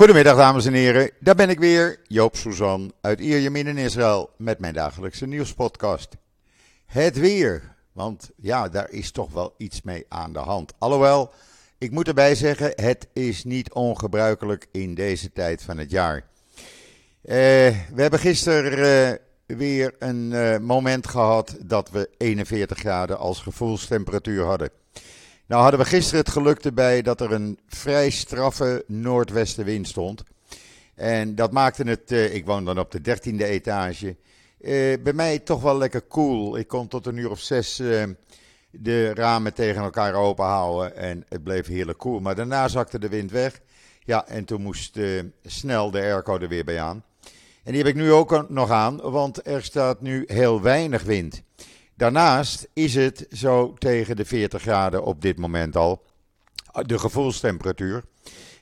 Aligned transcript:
Goedemiddag 0.00 0.36
dames 0.36 0.66
en 0.66 0.72
heren, 0.72 1.10
daar 1.18 1.34
ben 1.34 1.50
ik 1.50 1.58
weer, 1.58 2.00
Joop 2.06 2.36
Suzan 2.36 2.92
uit 3.00 3.20
Ierjemien 3.20 3.66
in 3.66 3.76
Israël 3.76 4.30
met 4.36 4.58
mijn 4.58 4.74
dagelijkse 4.74 5.26
nieuwspodcast. 5.26 6.16
Het 6.86 7.18
weer, 7.18 7.74
want 7.92 8.30
ja, 8.36 8.68
daar 8.68 8.90
is 8.90 9.10
toch 9.10 9.32
wel 9.32 9.54
iets 9.56 9.82
mee 9.82 10.04
aan 10.08 10.32
de 10.32 10.38
hand. 10.38 10.72
Alhoewel, 10.78 11.32
ik 11.78 11.90
moet 11.90 12.08
erbij 12.08 12.34
zeggen, 12.34 12.72
het 12.74 13.06
is 13.12 13.44
niet 13.44 13.72
ongebruikelijk 13.72 14.66
in 14.72 14.94
deze 14.94 15.32
tijd 15.32 15.62
van 15.62 15.78
het 15.78 15.90
jaar. 15.90 16.16
Eh, 16.16 17.34
we 17.94 18.02
hebben 18.02 18.18
gisteren 18.18 19.18
eh, 19.46 19.56
weer 19.56 19.94
een 19.98 20.32
eh, 20.32 20.58
moment 20.58 21.06
gehad 21.06 21.56
dat 21.60 21.90
we 21.90 22.10
41 22.16 22.78
graden 22.78 23.18
als 23.18 23.40
gevoelstemperatuur 23.40 24.44
hadden. 24.44 24.70
Nou 25.50 25.62
hadden 25.62 25.80
we 25.80 25.86
gisteren 25.86 26.20
het 26.20 26.30
geluk 26.30 26.58
erbij 26.58 27.02
dat 27.02 27.20
er 27.20 27.32
een 27.32 27.58
vrij 27.66 28.10
straffe 28.10 28.84
noordwestenwind 28.86 29.88
stond. 29.88 30.22
En 30.94 31.34
dat 31.34 31.52
maakte 31.52 31.82
het, 31.82 32.12
uh, 32.12 32.34
ik 32.34 32.46
woon 32.46 32.64
dan 32.64 32.78
op 32.78 32.90
de 32.90 33.00
dertiende 33.00 33.44
etage, 33.44 34.16
uh, 34.60 35.02
bij 35.02 35.12
mij 35.12 35.38
toch 35.38 35.62
wel 35.62 35.78
lekker 35.78 36.06
cool. 36.08 36.56
Ik 36.56 36.68
kon 36.68 36.88
tot 36.88 37.06
een 37.06 37.16
uur 37.16 37.30
of 37.30 37.40
zes 37.40 37.80
uh, 37.80 38.02
de 38.70 39.14
ramen 39.14 39.54
tegen 39.54 39.82
elkaar 39.82 40.14
open 40.14 40.44
houden 40.44 40.96
en 40.96 41.24
het 41.28 41.42
bleef 41.42 41.66
heerlijk 41.66 41.98
cool. 41.98 42.20
Maar 42.20 42.34
daarna 42.34 42.68
zakte 42.68 42.98
de 42.98 43.08
wind 43.08 43.30
weg. 43.30 43.60
Ja, 44.04 44.26
en 44.26 44.44
toen 44.44 44.62
moest 44.62 44.98
snel 45.44 45.90
de 45.90 46.00
airco 46.00 46.38
er 46.38 46.48
weer 46.48 46.64
bij 46.64 46.80
aan. 46.80 47.04
En 47.64 47.72
die 47.72 47.82
heb 47.82 47.90
ik 47.90 47.94
nu 47.94 48.12
ook 48.12 48.48
nog 48.48 48.70
aan, 48.70 49.00
want 49.00 49.46
er 49.46 49.62
staat 49.62 50.00
nu 50.00 50.24
heel 50.26 50.60
weinig 50.60 51.02
wind. 51.02 51.42
Daarnaast 52.00 52.68
is 52.72 52.94
het 52.94 53.26
zo 53.30 53.74
tegen 53.78 54.16
de 54.16 54.24
40 54.24 54.62
graden 54.62 55.04
op 55.04 55.22
dit 55.22 55.38
moment 55.38 55.76
al. 55.76 56.02
De 56.72 56.98
gevoelstemperatuur. 56.98 58.02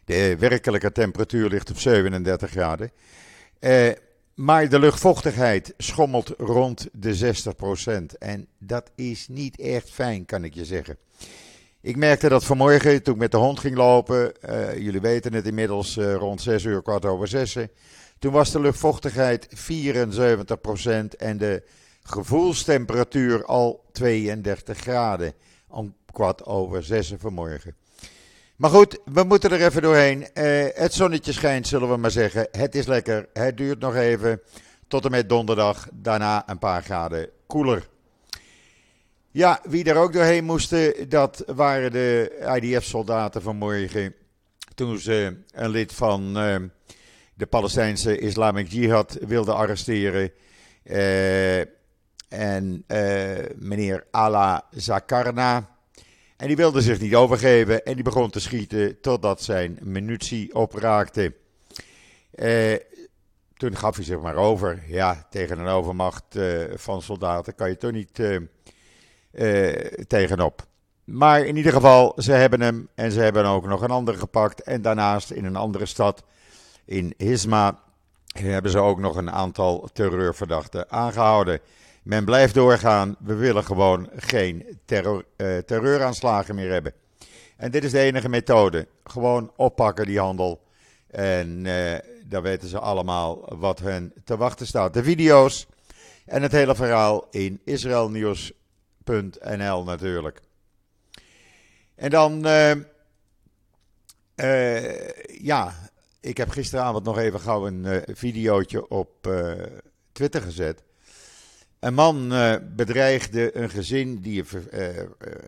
De 0.05 0.37
werkelijke 0.39 0.93
temperatuur 0.93 1.49
ligt 1.49 1.71
op 1.71 1.79
37 1.79 2.51
graden. 2.51 2.91
Eh, 3.59 3.91
maar 4.35 4.69
de 4.69 4.79
luchtvochtigheid 4.79 5.75
schommelt 5.77 6.35
rond 6.39 6.89
de 6.93 7.15
60%. 7.15 8.19
En 8.19 8.47
dat 8.59 8.91
is 8.95 9.29
niet 9.29 9.61
echt 9.61 9.91
fijn, 9.91 10.25
kan 10.25 10.45
ik 10.45 10.55
je 10.55 10.65
zeggen. 10.65 10.97
Ik 11.81 11.97
merkte 11.97 12.29
dat 12.29 12.45
vanmorgen 12.45 13.03
toen 13.03 13.15
ik 13.15 13.21
met 13.21 13.31
de 13.31 13.37
hond 13.37 13.61
ging 13.61 13.77
lopen. 13.77 14.33
Uh, 14.49 14.79
jullie 14.79 15.01
weten 15.01 15.35
het 15.35 15.47
inmiddels 15.47 15.97
uh, 15.97 16.15
rond 16.15 16.43
6 16.43 16.65
uur, 16.65 16.83
kwart 16.83 17.05
over 17.05 17.29
6. 17.29 17.57
Toen 18.19 18.33
was 18.33 18.53
de 18.53 18.61
luchtvochtigheid 18.61 19.49
74% 19.49 21.17
en 21.19 21.39
de 21.39 21.63
gevoelstemperatuur 22.09 23.45
al 23.45 23.85
32 23.93 24.79
graden. 24.79 25.33
Om 25.69 25.95
kwart 26.13 26.45
over 26.45 26.83
zes 26.83 27.15
vanmorgen. 27.19 27.77
Maar 28.57 28.71
goed, 28.71 28.99
we 29.05 29.23
moeten 29.23 29.51
er 29.51 29.63
even 29.63 29.83
doorheen. 29.83 30.21
Uh, 30.21 30.67
het 30.75 30.95
zonnetje 30.95 31.33
schijnt, 31.33 31.67
zullen 31.67 31.91
we 31.91 31.97
maar 31.97 32.11
zeggen. 32.11 32.49
Het 32.51 32.75
is 32.75 32.87
lekker. 32.87 33.29
Het 33.33 33.57
duurt 33.57 33.79
nog 33.79 33.95
even 33.95 34.41
tot 34.89 35.05
en 35.05 35.11
met 35.11 35.29
donderdag. 35.29 35.89
Daarna 35.93 36.49
een 36.49 36.59
paar 36.59 36.83
graden 36.83 37.29
koeler. 37.47 37.89
Ja, 39.31 39.61
wie 39.69 39.85
er 39.85 39.97
ook 39.97 40.13
doorheen 40.13 40.45
moesten, 40.45 41.09
dat 41.09 41.43
waren 41.47 41.93
de 41.93 42.39
IDF-soldaten 42.61 43.43
vanmorgen. 43.43 44.15
Toen 44.75 44.99
ze 44.99 45.37
een 45.51 45.71
lid 45.71 45.95
van 45.95 46.39
uh, 46.39 46.57
de 47.35 47.47
Palestijnse 47.47 48.19
Islamic 48.19 48.69
Jihad 48.69 49.19
wilden 49.27 49.55
arresteren. 49.55 50.31
Uh, 50.85 51.61
en 52.29 52.85
uh, 52.87 53.39
meneer 53.57 54.07
Ala 54.11 54.65
Zakarna. 54.71 55.77
En 56.37 56.47
die 56.47 56.57
wilde 56.57 56.81
zich 56.81 57.01
niet 57.01 57.15
overgeven 57.15 57.85
en 57.85 57.95
die 57.95 58.05
begon 58.05 58.31
te 58.31 58.41
schieten 58.41 59.01
totdat 59.01 59.43
zijn 59.43 59.79
munitie 59.83 60.55
opraakte. 60.55 61.35
Uh, 62.35 62.77
toen 63.57 63.77
gaf 63.77 63.97
hij 63.97 64.05
zich 64.05 64.21
maar 64.21 64.37
over. 64.37 64.83
Ja, 64.87 65.27
tegen 65.31 65.59
een 65.59 65.67
overmacht 65.67 66.37
uh, 66.37 66.65
van 66.75 67.03
soldaten 67.03 67.55
kan 67.55 67.69
je 67.69 67.77
toch 67.77 67.93
niet 67.93 68.21
tegenop. 70.07 70.67
Maar 71.05 71.45
in 71.45 71.57
ieder 71.57 71.73
geval, 71.73 72.13
ze 72.17 72.33
hebben 72.33 72.61
hem 72.61 72.89
en 72.95 73.13
ze 73.13 73.21
hebben 73.21 73.45
ook 73.45 73.67
nog 73.67 73.83
een 73.83 73.91
andere 73.91 74.19
gepakt. 74.19 74.63
En 74.63 74.83
daarnaast 74.83 75.31
in 75.31 75.45
een 75.45 75.57
andere 75.57 75.87
stad, 75.87 76.25
in 76.85 77.15
Hisma, 77.17 77.79
hebben 78.27 78.71
ze 78.71 78.79
ook 78.79 78.99
nog 78.99 79.17
een 79.17 79.31
aantal 79.31 79.89
terreurverdachten 79.93 80.91
aangehouden. 80.91 81.61
Men 82.09 82.25
blijft 82.25 82.55
doorgaan. 82.55 83.17
We 83.19 83.35
willen 83.35 83.65
gewoon 83.65 84.11
geen 84.17 84.79
terror, 84.85 85.25
uh, 85.37 85.59
terreuraanslagen 85.59 86.55
meer 86.55 86.71
hebben. 86.71 86.93
En 87.57 87.71
dit 87.71 87.85
is 87.85 87.91
de 87.91 87.99
enige 87.99 88.29
methode. 88.29 88.89
Gewoon 89.05 89.53
oppakken 89.57 90.07
die 90.07 90.19
handel. 90.19 90.63
En 91.11 91.65
uh, 91.65 91.95
dan 92.25 92.43
weten 92.43 92.69
ze 92.69 92.79
allemaal 92.79 93.59
wat 93.59 93.79
hen 93.79 94.13
te 94.25 94.37
wachten 94.37 94.67
staat. 94.67 94.95
De 94.95 95.03
video's 95.03 95.67
en 96.25 96.43
het 96.43 96.53
hele 96.53 96.75
verhaal 96.75 97.27
in 97.31 97.61
israelnieuws.nl 97.65 99.85
natuurlijk. 99.85 100.41
En 101.95 102.11
dan, 102.11 102.47
uh, 102.47 102.73
ja, 105.41 105.75
ik 106.21 106.37
heb 106.37 106.51
gisteravond 106.51 107.05
nog 107.05 107.19
even 107.19 107.41
gauw 107.41 107.67
een 107.67 108.05
videootje 108.07 108.89
op 108.89 109.29
Twitter 110.13 110.43
gezet. 110.43 110.87
Een 111.81 111.95
man 111.95 112.33
uh, 112.33 112.55
bedreigde 112.77 113.57
een 113.57 113.71
gezin 113.71 114.21
die 114.21 114.45
uh, 114.55 114.97
uh, 114.97 115.05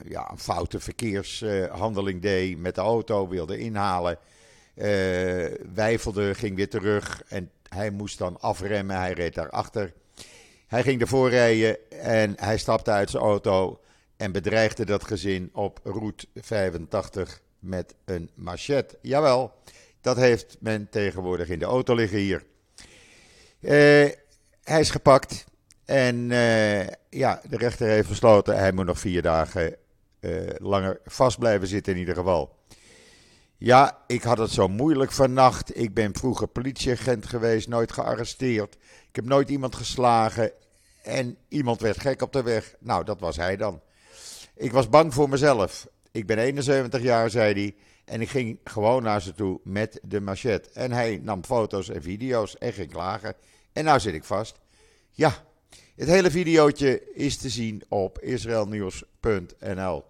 ja, 0.09 0.31
een 0.31 0.39
foute 0.39 0.81
verkeershandeling 0.81 2.23
deed 2.23 2.59
met 2.59 2.75
de 2.75 2.81
auto, 2.81 3.29
wilde 3.29 3.59
inhalen. 3.59 4.19
wijfelde, 5.75 6.35
ging 6.35 6.57
weer 6.57 6.69
terug 6.69 7.23
en 7.29 7.51
hij 7.69 7.91
moest 7.91 8.19
dan 8.19 8.41
afremmen. 8.41 8.97
Hij 8.97 9.13
reed 9.13 9.35
daarachter. 9.35 9.93
Hij 10.67 10.83
ging 10.83 11.01
ervoor 11.01 11.31
rijden 11.31 11.91
en 11.91 12.33
hij 12.37 12.59
stapte 12.59 12.91
uit 12.91 13.11
zijn 13.11 13.23
auto 13.23 13.81
en 14.17 14.33
bedreigde 14.33 14.85
dat 14.85 15.05
gezin 15.05 15.51
op 15.53 15.81
route 15.85 16.27
85 16.35 17.41
met 17.59 17.95
een 18.05 18.31
machette. 18.35 18.99
Jawel, 19.03 19.53
dat 20.01 20.17
heeft 20.17 20.57
men 20.61 20.89
tegenwoordig 20.91 21.49
in 21.49 21.59
de 21.59 21.65
auto 21.65 21.95
liggen 21.95 22.19
hier. 22.19 22.45
hij 24.63 24.81
is 24.81 24.91
gepakt. 24.91 25.49
En 25.91 26.31
uh, 26.31 26.87
ja, 27.09 27.41
de 27.49 27.57
rechter 27.57 27.87
heeft 27.87 28.09
besloten, 28.09 28.59
hij 28.59 28.73
moet 28.73 28.87
nog 28.87 28.99
vier 28.99 29.23
dagen 29.23 29.77
uh, 30.21 30.51
langer 30.59 31.01
vast 31.05 31.39
blijven 31.39 31.69
zitten 31.69 31.93
in 31.93 31.99
ieder 31.99 32.15
geval. 32.15 32.57
Ja, 33.57 33.99
ik 34.07 34.23
had 34.23 34.39
het 34.39 34.51
zo 34.51 34.69
moeilijk 34.69 35.13
vannacht. 35.13 35.79
Ik 35.79 35.95
ben 35.95 36.15
vroeger 36.15 36.47
politieagent 36.47 37.27
geweest, 37.27 37.69
nooit 37.69 37.93
gearresteerd. 37.93 38.75
Ik 39.09 39.17
heb 39.17 39.25
nooit 39.25 39.51
iemand 39.51 39.77
geslagen. 39.77 40.53
En 41.03 41.37
iemand 41.49 41.81
werd 41.81 42.01
gek 42.01 42.23
op 42.23 42.33
de 42.33 42.43
weg. 42.43 42.75
Nou, 42.79 43.05
dat 43.05 43.21
was 43.21 43.37
hij 43.37 43.57
dan. 43.57 43.81
Ik 44.55 44.73
was 44.73 44.89
bang 44.89 45.15
voor 45.15 45.29
mezelf. 45.29 45.87
Ik 46.13 46.27
ben 46.27 46.39
71 46.39 47.03
jaar, 47.03 47.31
zei 47.31 47.53
hij. 47.53 47.77
En 48.05 48.21
ik 48.21 48.29
ging 48.29 48.59
gewoon 48.65 49.03
naar 49.03 49.23
ze 49.23 49.33
toe 49.33 49.61
met 49.65 50.01
de 50.03 50.21
machette. 50.21 50.71
En 50.73 50.93
hij 50.93 51.21
nam 51.23 51.45
foto's 51.45 51.89
en 51.89 52.03
video's 52.03 52.59
en 52.59 52.73
ging 52.73 52.91
klagen. 52.91 53.35
En 53.73 53.85
nou 53.85 54.01
zit 54.01 54.15
ik 54.15 54.25
vast. 54.25 54.59
Ja, 55.11 55.49
het 56.01 56.09
hele 56.09 56.31
videootje 56.31 57.13
is 57.15 57.37
te 57.37 57.49
zien 57.49 57.83
op 57.89 58.19
israelnieuws.nl. 58.19 60.05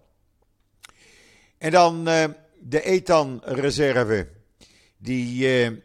En 1.57 1.71
dan 1.71 2.07
uh, 2.07 2.23
de 2.59 2.83
Etan-reserve. 2.83 4.27
Die 4.97 5.43
uh, 5.43 5.65
uh, 5.65 5.75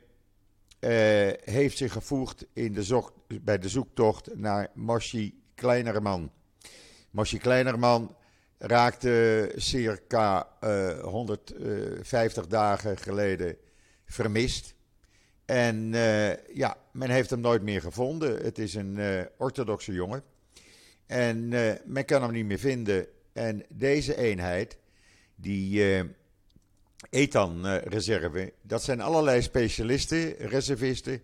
heeft 1.44 1.76
zich 1.76 1.92
gevoegd 1.92 2.46
in 2.52 2.72
de 2.72 3.02
bij 3.42 3.58
de 3.58 3.68
zoektocht 3.68 4.34
naar 4.34 4.70
Moshi 4.74 5.42
Kleinerman. 5.54 6.32
Moshi 7.10 7.38
Kleinerman 7.38 8.16
raakte 8.58 9.52
circa 9.56 10.48
150 11.02 12.46
dagen 12.46 12.98
geleden 12.98 13.56
vermist. 14.04 14.75
En 15.46 15.92
uh, 15.92 16.54
ja, 16.54 16.76
men 16.90 17.10
heeft 17.10 17.30
hem 17.30 17.40
nooit 17.40 17.62
meer 17.62 17.80
gevonden. 17.80 18.44
Het 18.44 18.58
is 18.58 18.74
een 18.74 18.96
uh, 18.98 19.20
orthodoxe 19.36 19.92
jongen. 19.92 20.22
En 21.06 21.52
uh, 21.52 21.72
men 21.84 22.04
kan 22.04 22.22
hem 22.22 22.32
niet 22.32 22.46
meer 22.46 22.58
vinden. 22.58 23.06
En 23.32 23.64
deze 23.68 24.16
eenheid, 24.16 24.78
die 25.34 26.04
Ethan-reserve, 27.10 28.52
dat 28.62 28.82
zijn 28.82 29.00
allerlei 29.00 29.42
specialisten, 29.42 30.36
reservisten. 30.36 31.22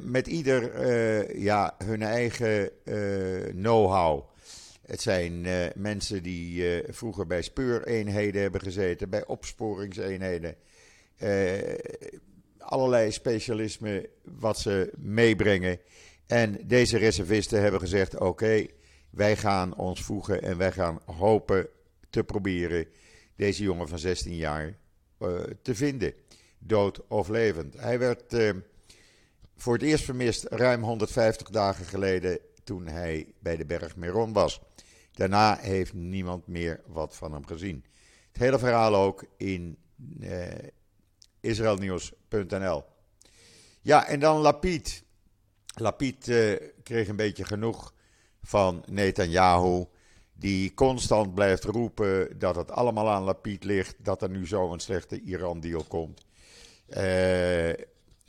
met 0.00 0.26
ieder 0.26 1.38
ja, 1.38 1.74
hun 1.84 2.02
eigen 2.02 2.70
know-how. 3.50 4.24
Het 4.86 5.00
zijn 5.00 5.46
mensen 5.74 6.22
die 6.22 6.82
vroeger 6.88 7.26
bij 7.26 7.42
speureenheden 7.42 8.42
hebben 8.42 8.60
gezeten, 8.60 9.10
bij 9.10 9.26
opsporingseenheden 9.26 10.56
allerlei 12.66 13.12
specialismen 13.12 14.06
wat 14.22 14.58
ze 14.58 14.92
meebrengen. 14.96 15.78
En 16.26 16.58
deze 16.64 16.98
reservisten 16.98 17.60
hebben 17.62 17.80
gezegd: 17.80 18.18
oké, 18.18 18.66
wij 19.10 19.36
gaan 19.36 19.76
ons 19.76 20.02
voegen 20.02 20.42
en 20.42 20.56
wij 20.56 20.72
gaan 20.72 21.00
hopen 21.04 21.68
te 22.10 22.24
proberen 22.24 22.86
deze 23.36 23.62
jongen 23.62 23.88
van 23.88 23.98
16 23.98 24.36
jaar 24.36 24.76
uh, 25.18 25.40
te 25.62 25.74
vinden. 25.74 26.14
dood 26.58 27.06
of 27.08 27.28
levend. 27.28 27.74
Hij 27.80 27.98
werd 27.98 28.34
uh, 28.34 28.50
voor 29.56 29.72
het 29.72 29.82
eerst 29.82 30.04
vermist 30.04 30.44
ruim 30.44 30.82
150 30.82 31.48
dagen 31.48 31.84
geleden 31.84 32.38
toen 32.64 32.86
hij 32.86 33.26
bij 33.38 33.56
de 33.56 33.64
berg 33.64 33.96
Meron 33.96 34.32
was. 34.32 34.60
Daarna 35.12 35.56
heeft 35.60 35.92
niemand 35.94 36.46
meer 36.46 36.80
wat 36.86 37.16
van 37.16 37.32
hem 37.32 37.46
gezien. 37.46 37.84
Het 38.32 38.42
hele 38.42 38.58
verhaal 38.58 38.94
ook 38.94 39.24
in 39.36 39.78
uh, 40.20 40.42
israelnieuws.nl. 41.46 42.84
Ja, 43.80 44.06
en 44.06 44.20
dan 44.20 44.40
Lapid. 44.40 45.04
Lapid 45.74 46.28
uh, 46.28 46.56
kreeg 46.82 47.08
een 47.08 47.16
beetje 47.16 47.44
genoeg 47.44 47.94
van 48.42 48.84
Netanyahu. 48.86 49.84
Die 50.32 50.74
constant 50.74 51.34
blijft 51.34 51.64
roepen 51.64 52.38
dat 52.38 52.56
het 52.56 52.70
allemaal 52.70 53.10
aan 53.10 53.22
Lapid 53.22 53.64
ligt. 53.64 53.94
Dat 53.98 54.22
er 54.22 54.30
nu 54.30 54.46
zo 54.46 54.72
een 54.72 54.80
slechte 54.80 55.20
Iran-deal 55.20 55.84
komt. 55.84 56.26
Uh, 56.88 56.96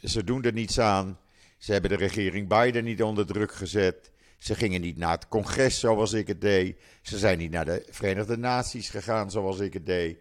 ze 0.04 0.24
doen 0.24 0.44
er 0.44 0.54
niets 0.54 0.80
aan. 0.80 1.19
Ze 1.58 1.72
hebben 1.72 1.90
de 1.90 1.98
regering 1.98 2.48
Biden 2.48 2.84
niet 2.84 3.04
onder 3.04 3.25
druk 3.25 3.54
gezet. 3.54 4.12
Ze 4.38 4.56
gingen 4.56 4.81
niet 4.81 4.98
naar 4.98 5.12
het 5.12 5.28
congres 5.28 5.80
zoals 5.80 6.14
ik 6.14 6.28
het 6.28 6.42
deed. 6.42 6.80
Ze 7.02 7.18
zijn 7.18 7.38
niet 7.38 7.52
naar 7.52 7.66
de 7.66 7.86
Verenigde 7.90 8.38
Naties 8.38 8.90
gegaan 8.90 9.31
zoals 9.31 9.60
ik 9.60 9.74
het 9.74 9.86
deed. 9.86 10.18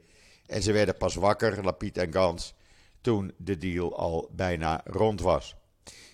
En 0.46 0.62
ze 0.62 0.72
werden 0.72 0.96
pas 0.96 1.14
wakker, 1.14 1.64
Lapid 1.64 1.98
en 1.98 2.12
Gans, 2.12 2.54
toen 3.06 3.32
de 3.36 3.56
deal 3.56 3.98
al 3.98 4.30
bijna 4.32 4.80
rond 4.84 5.20
was. 5.20 5.56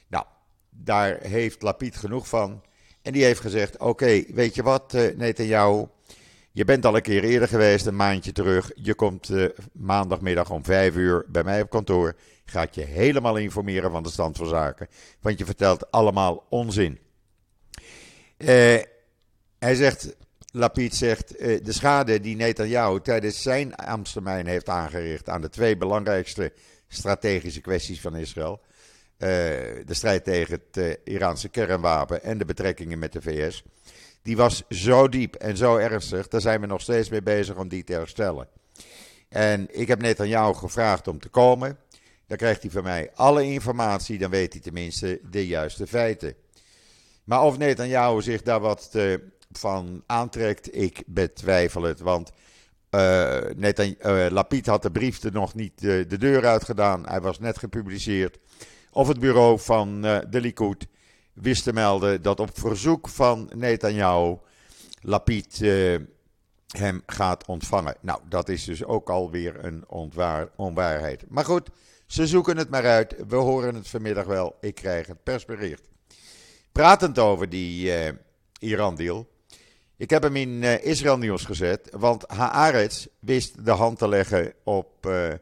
Nou, 0.08 0.24
daar 0.70 1.18
heeft 1.20 1.62
Lapid 1.62 1.96
genoeg 1.96 2.28
van. 2.28 2.62
En 3.02 3.12
die 3.12 3.24
heeft 3.24 3.40
gezegd: 3.40 3.78
Oké, 3.78 4.22
weet 4.28 4.54
je 4.54 4.62
wat, 4.62 4.94
uh, 4.94 5.16
Netanyahu? 5.16 5.86
Je 6.50 6.64
bent 6.64 6.84
al 6.84 6.96
een 6.96 7.02
keer 7.02 7.24
eerder 7.24 7.48
geweest, 7.48 7.86
een 7.86 7.96
maandje 7.96 8.32
terug. 8.32 8.70
Je 8.74 8.94
komt 8.94 9.28
uh, 9.28 9.48
maandagmiddag 9.72 10.50
om 10.50 10.64
vijf 10.64 10.96
uur 10.96 11.24
bij 11.28 11.44
mij 11.44 11.62
op 11.62 11.70
kantoor. 11.70 12.16
Gaat 12.44 12.74
je 12.74 12.82
helemaal 12.82 13.36
informeren 13.36 13.90
van 13.90 14.02
de 14.02 14.10
stand 14.10 14.36
van 14.36 14.48
zaken. 14.48 14.88
Want 15.20 15.38
je 15.38 15.44
vertelt 15.44 15.90
allemaal 15.90 16.46
onzin. 16.48 16.98
Uh, 18.38 18.48
hij 19.58 19.74
zegt, 19.74 20.16
Lapid 20.52 20.94
zegt, 20.94 21.38
de 21.38 21.72
schade 21.72 22.20
die 22.20 22.36
Netanyahu 22.36 23.00
tijdens 23.00 23.42
zijn 23.42 23.74
ambtstermijn 23.74 24.46
heeft 24.46 24.68
aangericht 24.68 25.28
aan 25.28 25.40
de 25.40 25.48
twee 25.48 25.76
belangrijkste 25.76 26.52
strategische 26.94 27.60
kwesties 27.60 28.00
van 28.00 28.16
Israël. 28.16 28.60
Uh, 29.18 29.28
de 29.86 29.94
strijd 29.94 30.24
tegen 30.24 30.60
het 30.72 30.98
Iraanse 31.04 31.48
kernwapen 31.48 32.22
en 32.22 32.38
de 32.38 32.44
betrekkingen 32.44 32.98
met 32.98 33.12
de 33.12 33.22
VS. 33.22 33.64
Die 34.22 34.36
was 34.36 34.62
zo 34.68 35.08
diep 35.08 35.34
en 35.34 35.56
zo 35.56 35.76
ernstig, 35.76 36.28
daar 36.28 36.40
zijn 36.40 36.60
we 36.60 36.66
nog 36.66 36.80
steeds 36.80 37.08
mee 37.08 37.22
bezig 37.22 37.56
om 37.56 37.68
die 37.68 37.84
te 37.84 37.92
herstellen. 37.92 38.48
En 39.28 39.66
ik 39.70 39.88
heb 39.88 40.00
Netanyahu 40.00 40.54
gevraagd 40.54 41.08
om 41.08 41.20
te 41.20 41.28
komen. 41.28 41.78
Dan 42.26 42.36
krijgt 42.36 42.62
hij 42.62 42.70
van 42.70 42.82
mij 42.82 43.10
alle 43.14 43.44
informatie, 43.44 44.18
dan 44.18 44.30
weet 44.30 44.52
hij 44.52 44.62
tenminste 44.62 45.20
de 45.30 45.46
juiste 45.46 45.86
feiten. 45.86 46.34
Maar 47.24 47.42
of 47.42 47.58
Netanyahu 47.58 48.22
zich 48.22 48.42
daar 48.42 48.60
wat 48.60 48.90
uh, 48.92 49.14
van 49.52 50.02
aantrekt, 50.06 50.76
ik 50.76 51.02
betwijfel 51.06 51.82
het. 51.82 52.00
Want 52.00 52.30
uh, 52.94 54.26
Lapid 54.30 54.66
had 54.66 54.82
de 54.82 54.90
brief 54.90 55.22
er 55.22 55.32
nog 55.32 55.54
niet 55.54 55.80
de 55.80 56.18
deur 56.18 56.46
uit 56.46 56.64
gedaan. 56.64 57.06
Hij 57.08 57.20
was 57.20 57.38
net 57.38 57.58
gepubliceerd. 57.58 58.38
Of 58.90 59.08
het 59.08 59.20
bureau 59.20 59.60
van 59.60 60.00
de 60.02 60.40
Likud 60.40 60.86
wist 61.32 61.62
te 61.62 61.72
melden 61.72 62.22
dat 62.22 62.40
op 62.40 62.58
verzoek 62.58 63.08
van 63.08 63.50
Netanyahu 63.54 64.36
Lapid 65.00 65.58
hem 66.68 67.02
gaat 67.06 67.46
ontvangen. 67.46 67.96
Nou, 68.00 68.20
dat 68.28 68.48
is 68.48 68.64
dus 68.64 68.84
ook 68.84 69.10
alweer 69.10 69.64
een 69.64 69.84
onwaarheid. 70.56 71.24
Maar 71.28 71.44
goed, 71.44 71.68
ze 72.06 72.26
zoeken 72.26 72.56
het 72.56 72.70
maar 72.70 72.86
uit. 72.86 73.14
We 73.28 73.36
horen 73.36 73.74
het 73.74 73.88
vanmiddag 73.88 74.24
wel. 74.24 74.56
Ik 74.60 74.74
krijg 74.74 75.06
het 75.06 75.22
persbericht. 75.22 75.88
Pratend 76.72 77.18
over 77.18 77.48
die 77.48 77.92
Iran-deal. 78.58 79.31
Ik 80.02 80.10
heb 80.10 80.22
hem 80.22 80.36
in 80.36 80.62
uh, 80.62 80.84
Israël 80.84 81.18
nieuws 81.18 81.44
gezet, 81.44 81.88
want 81.90 82.24
Haaretz 82.26 83.06
wist 83.18 83.64
de 83.64 83.70
hand 83.70 83.98
te 83.98 84.08
leggen 84.08 84.52
op 84.64 85.06
uh, 85.06 85.32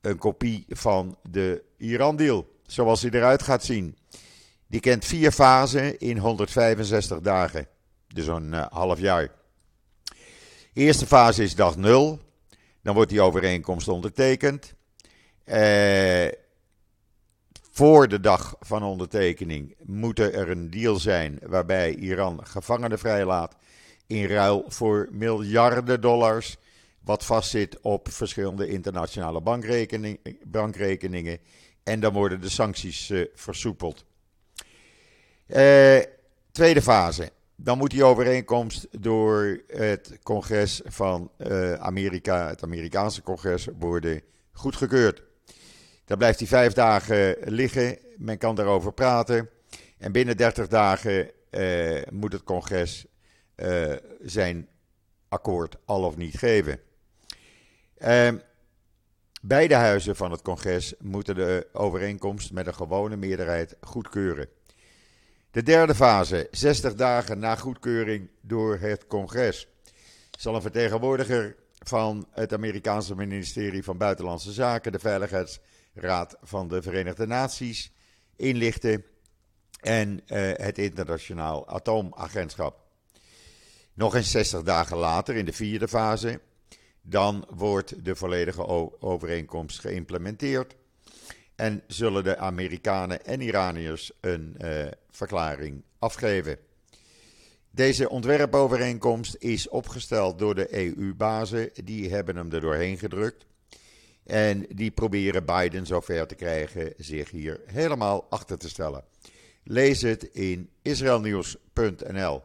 een 0.00 0.18
kopie 0.18 0.64
van 0.68 1.18
de 1.30 1.62
Iran-deal. 1.76 2.46
Zoals 2.66 3.02
hij 3.02 3.10
eruit 3.10 3.42
gaat 3.42 3.64
zien. 3.64 3.96
Die 4.66 4.80
kent 4.80 5.04
vier 5.04 5.32
fasen 5.32 5.98
in 5.98 6.18
165 6.18 7.20
dagen. 7.20 7.68
Dus 8.08 8.24
zo'n 8.24 8.52
half 8.52 8.98
jaar. 8.98 9.28
Eerste 10.72 11.06
fase 11.06 11.42
is 11.42 11.54
dag 11.54 11.76
0. 11.76 12.18
Dan 12.82 12.94
wordt 12.94 13.10
die 13.10 13.20
overeenkomst 13.20 13.88
ondertekend. 13.88 14.74
Uh, 15.46 16.26
voor 17.76 18.08
de 18.08 18.20
dag 18.20 18.56
van 18.60 18.82
ondertekening 18.82 19.74
moet 19.82 20.18
er 20.18 20.50
een 20.50 20.70
deal 20.70 20.96
zijn 20.96 21.38
waarbij 21.42 21.94
Iran 21.94 22.46
gevangenen 22.46 22.98
vrijlaat 22.98 23.56
in 24.06 24.24
ruil 24.24 24.64
voor 24.66 25.08
miljarden 25.10 26.00
dollars, 26.00 26.56
wat 27.04 27.24
vastzit 27.24 27.80
op 27.80 28.08
verschillende 28.10 28.68
internationale 28.68 29.40
bankrekening, 29.40 30.38
bankrekeningen. 30.44 31.38
En 31.82 32.00
dan 32.00 32.12
worden 32.12 32.40
de 32.40 32.48
sancties 32.48 33.10
uh, 33.10 33.26
versoepeld. 33.34 34.04
Uh, 35.46 35.98
tweede 36.52 36.82
fase. 36.82 37.30
Dan 37.56 37.78
moet 37.78 37.90
die 37.90 38.04
overeenkomst 38.04 38.86
door 38.90 39.62
het 39.66 40.18
congres 40.22 40.80
van 40.84 41.30
uh, 41.38 41.72
Amerika, 41.72 42.48
het 42.48 42.62
Amerikaanse 42.62 43.22
congres, 43.22 43.68
worden 43.78 44.22
goedgekeurd. 44.52 45.22
Dan 46.06 46.18
blijft 46.18 46.38
hij 46.38 46.48
vijf 46.48 46.72
dagen 46.72 47.36
liggen. 47.44 47.98
Men 48.16 48.38
kan 48.38 48.54
daarover 48.54 48.92
praten. 48.92 49.50
En 49.98 50.12
binnen 50.12 50.36
30 50.36 50.68
dagen 50.68 51.30
uh, 51.50 52.02
moet 52.10 52.32
het 52.32 52.44
congres 52.44 53.06
uh, 53.56 53.92
zijn 54.20 54.68
akkoord 55.28 55.76
al 55.84 56.04
of 56.04 56.16
niet 56.16 56.38
geven. 56.38 56.80
Uh, 57.98 58.28
beide 59.42 59.74
huizen 59.74 60.16
van 60.16 60.30
het 60.30 60.42
congres 60.42 60.94
moeten 60.98 61.34
de 61.34 61.68
overeenkomst 61.72 62.52
met 62.52 62.66
een 62.66 62.74
gewone 62.74 63.16
meerderheid 63.16 63.76
goedkeuren. 63.80 64.48
De 65.50 65.62
derde 65.62 65.94
fase, 65.94 66.48
60 66.50 66.94
dagen 66.94 67.38
na 67.38 67.56
goedkeuring 67.56 68.30
door 68.40 68.78
het 68.78 69.06
congres, 69.06 69.68
zal 70.38 70.54
een 70.54 70.62
vertegenwoordiger 70.62 71.56
van 71.78 72.26
het 72.30 72.52
Amerikaanse 72.52 73.14
ministerie 73.14 73.84
van 73.84 73.98
Buitenlandse 73.98 74.52
Zaken, 74.52 74.92
de 74.92 74.98
Veiligheids- 74.98 75.60
Raad 75.96 76.36
van 76.42 76.68
de 76.68 76.82
Verenigde 76.82 77.26
Naties 77.26 77.92
inlichten 78.36 79.04
en 79.80 80.10
uh, 80.10 80.50
het 80.52 80.78
Internationaal 80.78 81.68
Atoomagentschap. 81.68 82.84
Nog 83.94 84.14
eens 84.14 84.30
60 84.30 84.62
dagen 84.62 84.96
later, 84.96 85.36
in 85.36 85.44
de 85.44 85.52
vierde 85.52 85.88
fase, 85.88 86.40
dan 87.02 87.46
wordt 87.50 88.04
de 88.04 88.16
volledige 88.16 88.66
overeenkomst 89.00 89.80
geïmplementeerd 89.80 90.76
en 91.54 91.82
zullen 91.86 92.24
de 92.24 92.36
Amerikanen 92.36 93.24
en 93.24 93.40
Iraniërs 93.40 94.12
een 94.20 94.56
uh, 94.60 94.86
verklaring 95.10 95.82
afgeven. 95.98 96.58
Deze 97.70 98.08
ontwerpovereenkomst 98.08 99.36
is 99.38 99.68
opgesteld 99.68 100.38
door 100.38 100.54
de 100.54 100.74
EU-bazen, 100.74 101.70
die 101.84 102.10
hebben 102.10 102.36
hem 102.36 102.52
er 102.52 102.60
doorheen 102.60 102.98
gedrukt. 102.98 103.46
En 104.26 104.66
die 104.68 104.90
proberen 104.90 105.44
Biden 105.44 105.86
zover 105.86 106.26
te 106.26 106.34
krijgen 106.34 106.92
zich 106.96 107.30
hier 107.30 107.60
helemaal 107.66 108.26
achter 108.30 108.58
te 108.58 108.68
stellen. 108.68 109.04
Lees 109.62 110.02
het 110.02 110.22
in 110.22 110.70
israelnieuws.nl. 110.82 112.42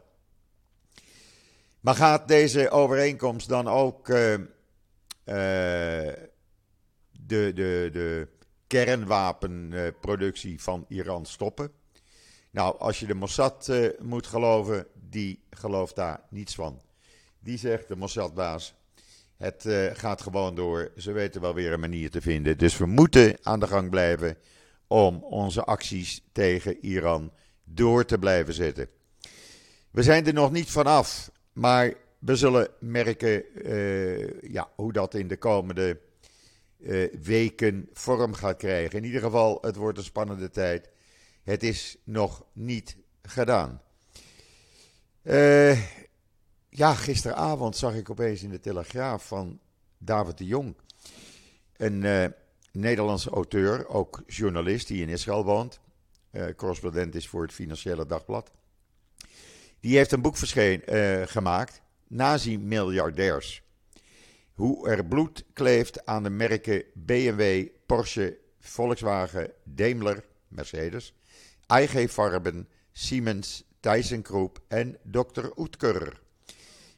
Maar 1.79 1.95
gaat 1.95 2.27
deze 2.27 2.69
overeenkomst 2.69 3.49
dan 3.49 3.67
ook 3.67 4.09
uh, 4.09 4.33
uh, 4.33 4.37
de, 7.11 7.51
de, 7.53 7.89
de 7.91 8.27
kernwapenproductie 8.67 10.61
van 10.61 10.85
Iran 10.87 11.25
stoppen? 11.25 11.71
Nou, 12.51 12.79
als 12.79 12.99
je 12.99 13.05
de 13.05 13.13
Mossad 13.13 13.67
uh, 13.67 13.89
moet 13.99 14.27
geloven, 14.27 14.87
die 14.93 15.43
gelooft 15.49 15.95
daar 15.95 16.21
niets 16.29 16.55
van. 16.55 16.81
Die 17.39 17.57
zegt, 17.57 17.87
de 17.87 17.95
Mossadbaas, 17.95 18.75
het 19.41 19.65
uh, 19.65 19.89
gaat 19.93 20.21
gewoon 20.21 20.55
door. 20.55 20.91
Ze 20.97 21.11
weten 21.11 21.41
wel 21.41 21.53
weer 21.53 21.73
een 21.73 21.79
manier 21.79 22.09
te 22.09 22.21
vinden. 22.21 22.57
Dus 22.57 22.77
we 22.77 22.85
moeten 22.85 23.37
aan 23.41 23.59
de 23.59 23.67
gang 23.67 23.89
blijven 23.89 24.37
om 24.87 25.23
onze 25.23 25.63
acties 25.63 26.23
tegen 26.31 26.85
Iran 26.85 27.31
door 27.63 28.05
te 28.05 28.19
blijven 28.19 28.53
zetten. 28.53 28.87
We 29.91 30.03
zijn 30.03 30.25
er 30.25 30.33
nog 30.33 30.51
niet 30.51 30.69
vanaf, 30.69 31.31
maar 31.53 31.93
we 32.19 32.35
zullen 32.35 32.67
merken 32.79 33.43
uh, 33.53 34.41
ja, 34.41 34.69
hoe 34.75 34.93
dat 34.93 35.13
in 35.13 35.27
de 35.27 35.37
komende 35.37 35.99
uh, 36.79 37.13
weken 37.23 37.89
vorm 37.93 38.33
gaat 38.33 38.57
krijgen. 38.57 38.97
In 38.97 39.05
ieder 39.05 39.21
geval, 39.21 39.57
het 39.61 39.75
wordt 39.75 39.97
een 39.97 40.03
spannende 40.03 40.49
tijd. 40.49 40.89
Het 41.43 41.63
is 41.63 41.97
nog 42.03 42.45
niet 42.53 42.97
gedaan. 43.21 43.81
Uh, 45.23 45.79
ja, 46.73 46.93
gisteravond 46.93 47.77
zag 47.77 47.95
ik 47.95 48.09
opeens 48.09 48.43
in 48.43 48.49
de 48.49 48.59
Telegraaf 48.59 49.27
van 49.27 49.59
David 49.97 50.37
de 50.37 50.45
Jong 50.45 50.75
een 51.77 52.01
uh, 52.03 52.25
Nederlandse 52.71 53.29
auteur, 53.29 53.87
ook 53.87 54.23
journalist 54.27 54.87
die 54.87 55.01
in 55.01 55.09
Israël 55.09 55.45
woont. 55.45 55.79
Uh, 56.31 56.45
correspondent 56.55 57.15
is 57.15 57.27
voor 57.27 57.41
het 57.41 57.53
Financiële 57.53 58.05
Dagblad. 58.05 58.51
Die 59.79 59.97
heeft 59.97 60.11
een 60.11 60.21
boek 60.21 60.37
verscheen, 60.37 60.81
uh, 60.89 61.21
gemaakt, 61.25 61.81
Nazi-miljardairs. 62.07 63.63
Hoe 64.53 64.89
er 64.89 65.05
bloed 65.05 65.45
kleeft 65.53 66.05
aan 66.05 66.23
de 66.23 66.29
merken 66.29 66.83
BMW, 66.93 67.67
Porsche, 67.85 68.37
Volkswagen, 68.59 69.51
Daimler, 69.63 70.23
Mercedes, 70.47 71.13
IG 71.67 72.11
Farben, 72.11 72.67
Siemens, 72.91 73.63
ThyssenKrupp 73.79 74.59
en 74.67 74.97
Dr. 75.03 75.45
Oetker. 75.55 76.21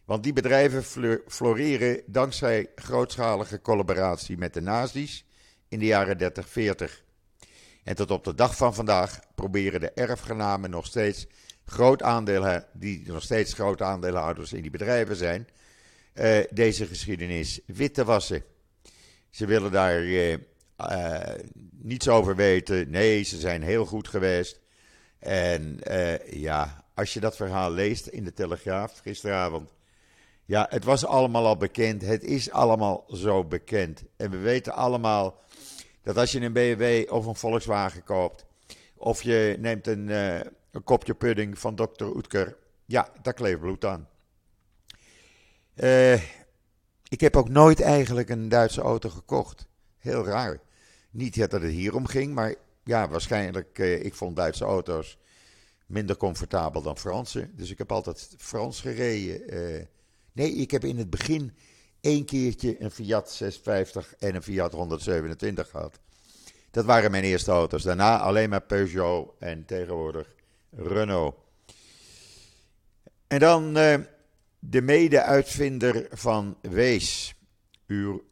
Want 0.06 0.24
die 0.24 0.34
bedrijven 0.34 0.84
floreren 1.28 2.02
dankzij 2.06 2.70
grootschalige 2.76 3.62
collaboratie 3.62 4.38
met 4.38 4.54
de 4.54 4.62
nazi's 4.62 5.26
in 5.68 5.80
de 5.80 5.86
jaren 5.86 6.18
30-40. 6.18 7.04
En 7.84 7.96
tot 7.96 8.12
op 8.12 8.24
de 8.24 8.36
dag 8.36 8.56
van 8.56 8.74
vandaag 8.74 9.20
proberen 9.36 9.80
de 9.80 9.92
erfgenamen 9.92 10.70
nog 10.70 10.86
steeds 10.86 11.28
groot 11.66 12.02
aandelen, 12.02 12.66
die 12.74 13.04
nog 13.06 13.24
steeds 13.24 13.54
grote 13.54 13.84
aandeelhouders 13.84 14.54
in 14.54 14.62
die 14.62 14.72
bedrijven 14.72 15.16
zijn, 15.16 15.48
uh, 16.14 16.38
deze 16.50 16.86
geschiedenis 16.86 17.60
wit 17.66 17.94
te 17.94 18.06
wassen. 18.06 18.44
Ze 19.30 19.46
willen 19.46 19.72
daar 19.72 20.02
uh, 20.02 20.32
uh, 20.32 20.38
niets 21.72 22.08
over 22.08 22.36
weten. 22.36 22.90
Nee, 22.90 23.24
ze 23.24 23.40
zijn 23.40 23.64
heel 23.64 23.86
goed 23.86 24.08
geweest. 24.08 24.60
En 25.20 25.80
ja, 26.30 26.86
als 26.94 27.14
je 27.14 27.20
dat 27.20 27.36
verhaal 27.36 27.72
leest 27.72 28.08
in 28.08 28.24
de 28.24 28.34
Telegraaf 28.34 29.00
gisteravond. 29.00 29.74
Ja, 30.46 30.68
het 30.70 30.84
was 30.84 31.06
allemaal 31.06 31.46
al 31.46 31.58
bekend. 31.58 32.02
Het 32.02 32.24
is 32.24 32.52
allemaal 32.52 33.04
zo 33.08 33.44
bekend. 33.44 34.04
En 34.18 34.32
we 34.32 34.38
weten 34.38 34.74
allemaal 34.74 35.42
dat 36.02 36.18
als 36.18 36.32
je 36.32 36.42
een 36.42 36.54
BMW 36.54 37.12
of 37.12 37.26
een 37.26 37.36
Volkswagen 37.36 38.04
koopt. 38.04 38.46
Of 38.96 39.22
je 39.22 39.58
neemt 39.60 39.88
een, 39.88 40.10
een 40.10 40.84
kopje 40.84 41.14
pudding 41.14 41.60
van 41.60 41.76
Dr. 41.76 42.06
Oetker. 42.06 42.58
Ja, 42.86 43.10
daar 43.22 43.34
kleeft 43.34 43.60
bloed 43.60 43.86
aan. 43.86 44.08
Uh, 45.76 46.14
ik 47.08 47.20
heb 47.20 47.36
ook 47.36 47.50
nooit 47.50 47.82
eigenlijk 47.82 48.30
een 48.30 48.50
Duitse 48.50 48.82
auto 48.82 49.10
gekocht. 49.10 49.68
Heel 49.98 50.26
raar. 50.26 50.60
Niet 51.12 51.38
dat 51.38 51.52
het 51.52 51.64
hier 51.64 51.96
om 51.96 52.06
ging, 52.06 52.34
maar 52.34 52.56
ja, 52.84 53.08
waarschijnlijk. 53.08 53.80
Uh, 53.80 54.04
ik 54.04 54.14
vond 54.14 54.36
Duitse 54.36 54.66
auto's 54.66 55.18
minder 55.86 56.18
comfortabel 56.18 56.82
dan 56.82 56.98
Franse. 56.98 57.50
Dus 57.54 57.72
ik 57.72 57.78
heb 57.78 57.92
altijd 57.92 58.36
Frans 58.38 58.82
gereden. 58.82 59.90
Nee, 60.34 60.52
ik 60.52 60.72
heb 60.72 60.84
in 60.84 60.98
het 60.98 61.10
begin 61.10 61.54
één 62.02 62.26
keertje 62.26 62.82
een 62.82 62.92
Fiat 62.92 63.32
650 63.32 64.16
en 64.20 64.36
een 64.36 64.44
Fiat 64.44 64.74
127 64.74 65.70
gehad. 65.70 66.00
Dat 66.72 66.86
waren 66.86 67.12
mijn 67.12 67.24
eerste 67.24 67.52
auto's. 67.52 67.84
Daarna 67.84 68.20
alleen 68.20 68.50
maar 68.50 68.62
Peugeot 68.62 69.34
en 69.40 69.66
tegenwoordig 69.66 70.36
Renault. 70.70 71.36
En 73.28 73.40
dan 73.40 73.74
de 74.60 74.82
mede-uitvinder 74.82 76.08
van 76.12 76.58
Wees, 76.62 77.36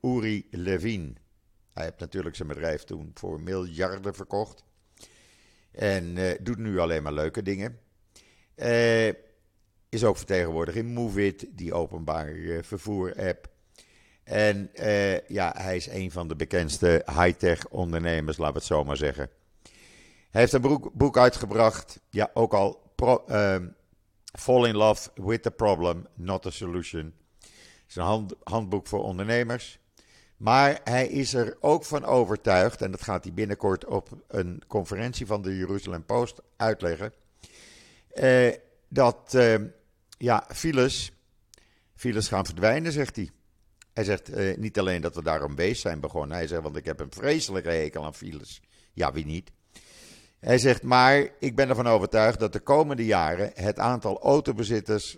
Uri 0.02 0.48
Levin. 0.52 1.18
Hij 1.74 1.84
heeft 1.84 2.00
natuurlijk 2.00 2.36
zijn 2.36 2.48
bedrijf 2.48 2.84
toen 2.84 3.12
voor 3.14 3.42
miljarden 3.42 4.16
verkocht. 4.16 4.64
En 5.72 6.16
uh, 6.16 6.32
doet 6.42 6.58
nu 6.58 6.80
alleen 6.80 7.04
maar 7.04 7.14
leuke 7.14 7.42
dingen. 7.42 7.80
Uh, 8.56 9.14
is 9.92 10.04
ook 10.04 10.18
vertegenwoordigd 10.18 10.78
in 10.78 10.94
Movit, 10.94 11.46
die 11.50 11.74
openbaar 11.74 12.34
vervoer-app. 12.62 13.50
En 14.24 14.70
ja, 15.28 15.54
hij 15.58 15.76
is 15.76 15.88
een 15.88 16.12
van 16.12 16.28
de 16.28 16.36
bekendste 16.36 17.04
high-tech 17.06 17.68
ondernemers, 17.68 18.38
laten 18.38 18.54
we 18.54 18.60
het 18.60 18.68
zo 18.68 18.84
maar 18.84 18.98
zeggen. 18.98 19.30
Hij 20.30 20.42
heeft 20.42 20.54
een 20.54 20.92
boek, 20.94 21.18
uitgebracht, 21.18 22.00
ja, 22.10 22.30
ook 22.34 22.54
al 22.54 22.92
pro, 22.96 23.24
Fall 24.40 24.68
in 24.68 24.76
Love 24.76 25.10
with 25.16 25.44
the 25.44 25.52
Problem, 25.52 26.08
Not 26.14 26.42
the 26.42 26.52
Solution. 26.52 27.14
Het 27.40 27.50
is 27.90 27.96
een 27.96 28.04
hand, 28.04 28.34
handboek 28.44 28.88
voor 28.88 29.04
ondernemers. 29.04 29.80
Maar 30.38 30.80
hij 30.84 31.08
is 31.08 31.34
er 31.34 31.58
ook 31.60 31.86
van 31.86 32.06
overtuigd, 32.06 32.82
en 32.82 32.92
dat 32.92 33.02
gaat 33.02 33.24
hij 33.24 33.34
binnenkort 33.34 33.86
op 33.86 34.10
een 34.28 34.62
conferentie 34.68 35.26
van 35.26 35.42
de 35.42 35.58
Jerusalem 35.58 36.06
Post 36.06 36.42
uitleggen, 36.58 37.14
eh, 38.08 38.54
dat 38.88 39.34
eh, 39.34 39.56
ja, 40.22 40.46
files, 40.54 41.12
files 41.96 42.28
gaan 42.28 42.46
verdwijnen, 42.46 42.92
zegt 42.92 43.16
hij. 43.16 43.30
Hij 43.94 44.04
zegt 44.04 44.30
eh, 44.30 44.58
niet 44.58 44.80
alleen 44.80 45.02
dat 45.02 45.16
we 45.16 45.24
daarom 45.24 45.56
bezig 45.56 45.78
zijn 45.78 46.00
begonnen, 46.00 46.38
hij 46.38 46.48
zegt, 46.48 46.62
want 46.62 46.76
ik 46.76 46.86
heb 46.86 47.00
een 47.00 47.12
vreselijke 47.12 47.70
hekel 47.70 48.06
aan 48.06 48.16
files. 48.16 48.62
Ja, 48.94 49.12
wie 49.12 49.26
niet? 49.26 49.52
Hij 50.40 50.58
zegt, 50.58 50.84
maar 50.84 51.30
ik 51.40 51.56
ben 51.56 51.70
ervan 51.70 51.88
overtuigd 51.88 52.40
dat 52.40 52.54
de 52.54 52.60
komende 52.60 53.06
jaren 53.06 53.52
het 53.54 53.80
aantal 53.80 54.22
autobezitters 54.22 55.18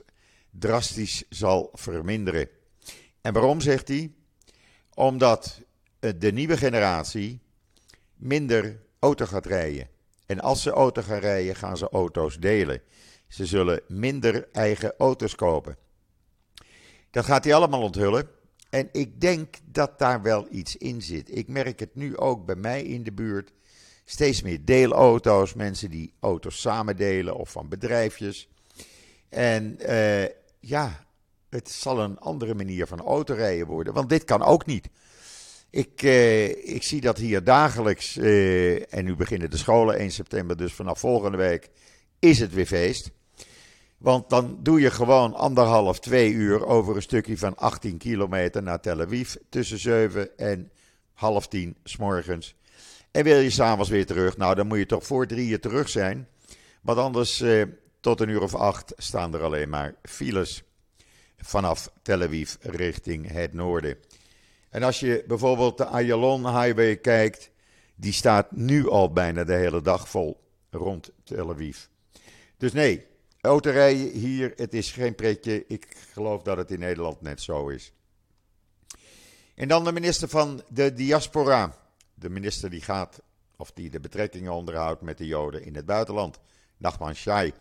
drastisch 0.49 1.23
zal 1.29 1.69
verminderen. 1.73 2.49
En 3.21 3.33
waarom 3.33 3.61
zegt 3.61 3.87
hij? 3.87 4.11
Omdat 4.93 5.61
de 5.99 6.31
nieuwe 6.31 6.57
generatie 6.57 7.41
minder 8.15 8.81
auto 8.99 9.25
gaat 9.25 9.45
rijden. 9.45 9.87
En 10.25 10.39
als 10.39 10.61
ze 10.61 10.69
auto 10.69 11.01
gaan 11.01 11.19
rijden, 11.19 11.55
gaan 11.55 11.77
ze 11.77 11.89
auto's 11.89 12.39
delen. 12.39 12.81
Ze 13.33 13.45
zullen 13.45 13.81
minder 13.87 14.47
eigen 14.51 14.93
auto's 14.97 15.35
kopen. 15.35 15.77
Dat 17.11 17.25
gaat 17.25 17.43
hij 17.43 17.53
allemaal 17.53 17.81
onthullen. 17.81 18.27
En 18.69 18.89
ik 18.91 19.21
denk 19.21 19.55
dat 19.65 19.99
daar 19.99 20.21
wel 20.21 20.47
iets 20.49 20.77
in 20.77 21.01
zit. 21.01 21.37
Ik 21.37 21.47
merk 21.47 21.79
het 21.79 21.95
nu 21.95 22.17
ook 22.17 22.45
bij 22.45 22.55
mij 22.55 22.83
in 22.83 23.03
de 23.03 23.11
buurt 23.11 23.51
Steeds 24.05 24.41
meer 24.41 24.65
deelauto's, 24.65 25.53
mensen 25.53 25.89
die 25.89 26.13
auto's 26.19 26.61
samen 26.61 26.97
delen 26.97 27.35
of 27.35 27.51
van 27.51 27.69
bedrijfjes. 27.69 28.47
En 29.29 29.77
uh, 29.89 30.23
ja, 30.59 31.05
het 31.49 31.69
zal 31.69 31.99
een 31.99 32.19
andere 32.19 32.53
manier 32.53 32.87
van 32.87 32.99
autorijden 32.99 33.67
worden, 33.67 33.93
want 33.93 34.09
dit 34.09 34.23
kan 34.23 34.41
ook 34.41 34.65
niet. 34.65 34.89
Ik, 35.69 36.03
uh, 36.03 36.73
ik 36.73 36.83
zie 36.83 37.01
dat 37.01 37.17
hier 37.17 37.43
dagelijks, 37.43 38.17
uh, 38.17 38.93
en 38.93 39.05
nu 39.05 39.15
beginnen 39.15 39.49
de 39.49 39.57
scholen 39.57 39.97
1 39.97 40.11
september, 40.11 40.57
dus 40.57 40.73
vanaf 40.73 40.99
volgende 40.99 41.37
week 41.37 41.69
is 42.19 42.39
het 42.39 42.53
weer 42.53 42.65
feest. 42.65 43.11
Want 44.03 44.29
dan 44.29 44.59
doe 44.61 44.81
je 44.81 44.91
gewoon 44.91 45.33
anderhalf, 45.33 45.99
twee 45.99 46.31
uur 46.31 46.65
over 46.65 46.95
een 46.95 47.01
stukje 47.01 47.37
van 47.37 47.57
18 47.57 47.97
kilometer 47.97 48.63
naar 48.63 48.79
Tel 48.79 49.01
Aviv 49.01 49.35
tussen 49.49 49.79
7 49.79 50.37
en 50.37 50.71
half 51.13 51.47
tien 51.47 51.75
s 51.83 51.97
morgens. 51.97 52.55
En 53.11 53.23
wil 53.23 53.39
je 53.39 53.49
s'avonds 53.49 53.89
weer 53.89 54.05
terug, 54.05 54.37
nou 54.37 54.55
dan 54.55 54.67
moet 54.67 54.77
je 54.77 54.85
toch 54.85 55.05
voor 55.05 55.27
drieën 55.27 55.59
terug 55.59 55.89
zijn. 55.89 56.27
Want 56.81 56.97
anders 56.97 57.41
eh, 57.41 57.63
tot 57.99 58.21
een 58.21 58.29
uur 58.29 58.41
of 58.41 58.55
acht 58.55 58.93
staan 58.97 59.33
er 59.33 59.41
alleen 59.41 59.69
maar 59.69 59.95
files 60.01 60.63
vanaf 61.37 61.91
Tel 62.01 62.21
Aviv 62.21 62.55
richting 62.59 63.31
het 63.31 63.53
noorden. 63.53 63.97
En 64.69 64.83
als 64.83 64.99
je 64.99 65.23
bijvoorbeeld 65.27 65.77
de 65.77 65.85
Ayalon 65.85 66.61
Highway 66.61 66.97
kijkt, 66.97 67.51
die 67.95 68.13
staat 68.13 68.51
nu 68.51 68.89
al 68.89 69.13
bijna 69.13 69.43
de 69.43 69.53
hele 69.53 69.81
dag 69.81 70.09
vol 70.09 70.43
rond 70.69 71.11
Tel 71.23 71.49
Aviv. 71.49 71.77
Dus 72.57 72.73
nee, 72.73 73.11
autorijden 73.43 74.11
hier, 74.11 74.53
het 74.55 74.73
is 74.73 74.91
geen 74.91 75.15
pretje. 75.15 75.65
Ik 75.67 75.87
geloof 76.11 76.41
dat 76.41 76.57
het 76.57 76.71
in 76.71 76.79
Nederland 76.79 77.21
net 77.21 77.41
zo 77.41 77.67
is. 77.67 77.93
En 79.55 79.67
dan 79.67 79.83
de 79.83 79.91
minister 79.91 80.27
van 80.27 80.63
de 80.69 80.93
Diaspora 80.93 81.77
de 82.13 82.29
minister 82.29 82.69
die 82.69 82.81
gaat, 82.81 83.21
of 83.57 83.71
die 83.71 83.89
de 83.89 83.99
betrekkingen 83.99 84.53
onderhoudt 84.53 85.01
met 85.01 85.17
de 85.17 85.25
Joden 85.25 85.63
in 85.63 85.75
het 85.75 85.85
buitenland, 85.85 86.39
Nachman 86.77 87.15
Shai. 87.15 87.53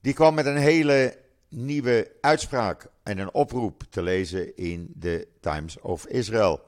Die 0.00 0.12
kwam 0.12 0.34
met 0.34 0.46
een 0.46 0.56
hele 0.56 1.18
nieuwe 1.48 2.12
uitspraak 2.20 2.86
en 3.02 3.18
een 3.18 3.34
oproep 3.34 3.82
te 3.90 4.02
lezen 4.02 4.56
in 4.56 4.92
de 4.94 5.28
Times 5.40 5.80
of 5.80 6.06
Israel. 6.06 6.60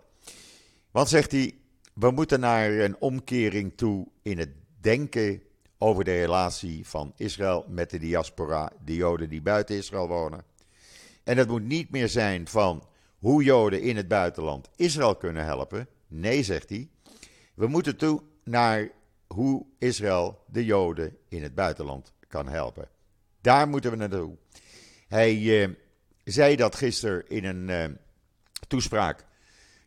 Want 0.91 1.09
zegt 1.09 1.33
hij, 1.33 1.55
we 1.95 2.11
moeten 2.11 2.41
naar 2.41 2.71
een 2.71 2.97
omkering 2.99 3.73
toe 3.77 4.07
in 4.23 4.39
het 4.39 4.51
denken 4.81 5.43
over 5.83 6.05
de 6.05 6.21
relatie 6.21 6.87
van 6.87 7.13
Israël 7.17 7.65
met 7.69 7.91
de 7.91 7.99
diaspora, 7.99 8.73
de 8.85 8.95
Joden 8.95 9.29
die 9.29 9.43
buiten 9.43 9.77
Israël 9.77 10.09
wonen. 10.09 10.45
En 11.25 11.37
het 11.37 11.49
moet 11.49 11.65
niet 11.65 11.91
meer 11.91 12.09
zijn 12.09 12.49
van 12.49 12.85
hoe 13.19 13.45
Joden 13.45 13.83
in 13.83 13.97
het 13.97 14.09
buitenland 14.09 14.69
Israël 14.77 15.17
kunnen 15.17 15.45
helpen, 15.45 15.89
Nee, 16.11 16.43
zegt 16.43 16.69
hij. 16.69 16.89
We 17.55 17.67
moeten 17.67 17.97
toe 17.97 18.23
naar 18.45 18.91
hoe 19.27 19.67
Israël 19.79 20.45
de 20.47 20.65
Joden 20.65 21.17
in 21.29 21.43
het 21.43 21.55
buitenland 21.55 22.13
kan 22.29 22.49
helpen. 22.49 22.89
Daar 23.41 23.69
moeten 23.69 23.91
we 23.91 23.97
naartoe. 23.97 24.37
Hij 25.09 25.37
uh, 25.39 25.69
zei 26.25 26.57
dat 26.57 26.77
gisteren 26.77 27.29
in 27.29 27.45
een 27.45 27.69
uh, 27.69 27.97
toespraak 28.69 29.25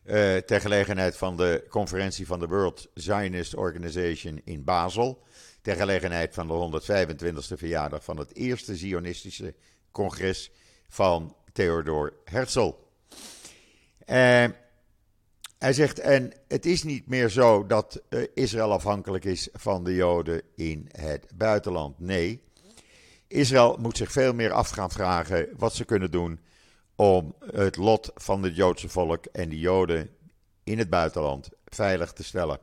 uh, 0.04 0.36
ter 0.36 0.60
gelegenheid 0.60 1.16
van 1.16 1.36
de 1.36 1.64
conferentie 1.68 2.26
van 2.26 2.38
de 2.38 2.46
World 2.46 2.88
Zionist 2.94 3.54
Organization 3.54 4.40
in 4.44 4.64
Basel. 4.64 5.22
Ter 5.64 5.76
gelegenheid 5.76 6.34
van 6.34 6.46
de 6.46 6.80
125e 6.82 7.58
verjaardag 7.58 8.04
van 8.04 8.16
het 8.16 8.34
eerste 8.34 8.76
Zionistische 8.76 9.54
congres 9.92 10.50
van 10.88 11.36
Theodor 11.52 12.12
Herzl. 12.24 12.72
hij 14.04 14.52
zegt, 15.58 15.98
en 15.98 16.32
het 16.48 16.66
is 16.66 16.82
niet 16.82 17.08
meer 17.08 17.28
zo 17.28 17.66
dat 17.66 18.02
uh, 18.10 18.26
Israël 18.34 18.72
afhankelijk 18.72 19.24
is 19.24 19.48
van 19.52 19.84
de 19.84 19.94
Joden 19.94 20.42
in 20.54 20.88
het 20.92 21.26
buitenland. 21.34 21.98
Nee, 21.98 22.42
Israël 23.26 23.76
moet 23.80 23.96
zich 23.96 24.12
veel 24.12 24.34
meer 24.34 24.52
af 24.52 24.70
gaan 24.70 24.90
vragen 24.90 25.48
wat 25.56 25.74
ze 25.74 25.84
kunnen 25.84 26.10
doen 26.10 26.40
om 26.96 27.34
het 27.52 27.76
lot 27.76 28.10
van 28.14 28.42
het 28.42 28.56
Joodse 28.56 28.88
volk 28.88 29.24
en 29.24 29.48
de 29.48 29.58
Joden 29.58 30.10
in 30.64 30.78
het 30.78 30.90
buitenland 30.90 31.48
veilig 31.64 32.12
te 32.12 32.24
stellen. 32.24 32.58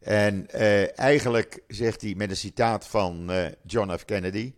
En 0.00 0.46
uh, 0.54 0.98
eigenlijk 0.98 1.62
zegt 1.68 2.00
hij 2.00 2.14
met 2.14 2.30
een 2.30 2.36
citaat 2.36 2.86
van 2.86 3.30
uh, 3.30 3.46
John 3.66 3.96
F. 3.96 4.04
Kennedy: 4.04 4.52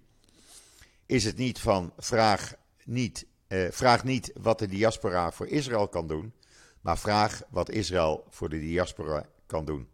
Is 1.07 1.25
het 1.25 1.37
niet 1.37 1.61
van 1.61 1.93
vraag 1.99 2.55
niet, 2.85 3.27
uh, 3.49 3.67
vraag 3.71 4.05
niet 4.05 4.33
wat 4.35 4.59
de 4.59 4.67
diaspora 4.67 5.33
voor 5.33 5.49
Israël 5.49 5.89
kan 5.89 6.07
doen, 6.07 6.33
maar 6.81 6.99
vraag 6.99 7.43
wat 7.51 7.71
Israël 7.71 8.27
voor 8.31 8.49
de 8.49 8.61
diaspora 8.61 9.27
kan 9.47 9.65
doen. 9.65 9.89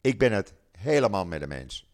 Ik 0.00 0.18
ben 0.18 0.32
het 0.32 0.52
helemaal 0.78 1.26
met 1.26 1.40
de 1.40 1.46
mens. 1.46 1.86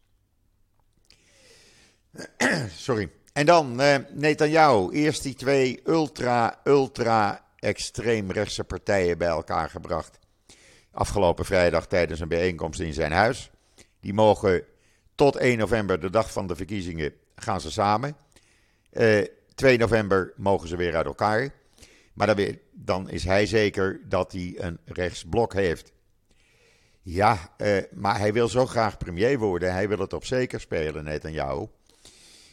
Sorry. 2.77 3.11
En 3.33 3.47
dan 3.47 3.81
uh, 3.81 3.97
Netanyahu. 4.13 4.91
Eerst 4.93 5.23
die 5.23 5.35
twee 5.35 5.81
ultra, 5.85 6.61
ultra 6.65 7.45
extreemrechtse 7.57 8.65
partijen 8.65 9.19
bij 9.19 9.29
elkaar 9.29 9.71
gebracht. 9.71 10.19
Afgelopen 10.99 11.45
vrijdag 11.45 11.87
tijdens 11.87 12.21
een 12.21 12.29
bijeenkomst 12.29 12.81
in 12.81 12.93
zijn 12.93 13.13
huis. 13.13 13.51
Die 14.01 14.13
mogen 14.13 14.65
tot 15.15 15.37
1 15.37 15.59
november, 15.59 16.01
de 16.01 16.11
dag 16.11 16.33
van 16.33 16.47
de 16.47 16.57
verkiezingen, 16.57 17.13
gaan 17.35 17.61
ze 17.61 17.71
samen. 17.71 18.17
Uh, 18.93 19.25
2 19.55 19.79
november 19.79 20.33
mogen 20.37 20.69
ze 20.69 20.77
weer 20.77 20.97
uit 20.97 21.07
elkaar. 21.07 21.51
Maar 22.13 22.37
dan, 22.37 22.59
dan 22.73 23.11
is 23.11 23.25
hij 23.25 23.47
zeker 23.47 24.01
dat 24.09 24.33
hij 24.33 24.55
een 24.57 24.79
rechtsblok 24.85 25.53
heeft. 25.53 25.93
Ja, 27.03 27.55
uh, 27.59 27.77
maar 27.93 28.19
hij 28.19 28.33
wil 28.33 28.49
zo 28.49 28.67
graag 28.67 28.97
premier 28.97 29.39
worden. 29.39 29.73
Hij 29.73 29.89
wil 29.89 29.99
het 29.99 30.13
op 30.13 30.25
zeker 30.25 30.61
spelen, 30.61 31.05
Netanyahu. 31.05 31.67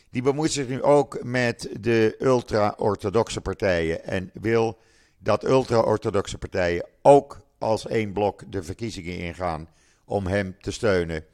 Die 0.09 0.21
bemoeit 0.21 0.51
zich 0.51 0.67
nu 0.67 0.83
ook 0.83 1.23
met 1.23 1.69
de 1.79 2.15
ultra-orthodoxe 2.19 3.41
partijen. 3.41 4.03
En 4.03 4.29
wil 4.33 4.79
dat 5.17 5.43
ultra-orthodoxe 5.43 6.37
partijen 6.37 6.85
ook 7.01 7.43
als 7.57 7.87
één 7.87 8.13
blok 8.13 8.51
de 8.51 8.63
verkiezingen 8.63 9.17
ingaan 9.17 9.69
om 10.05 10.27
hem 10.27 10.55
te 10.61 10.71
steunen. 10.71 11.25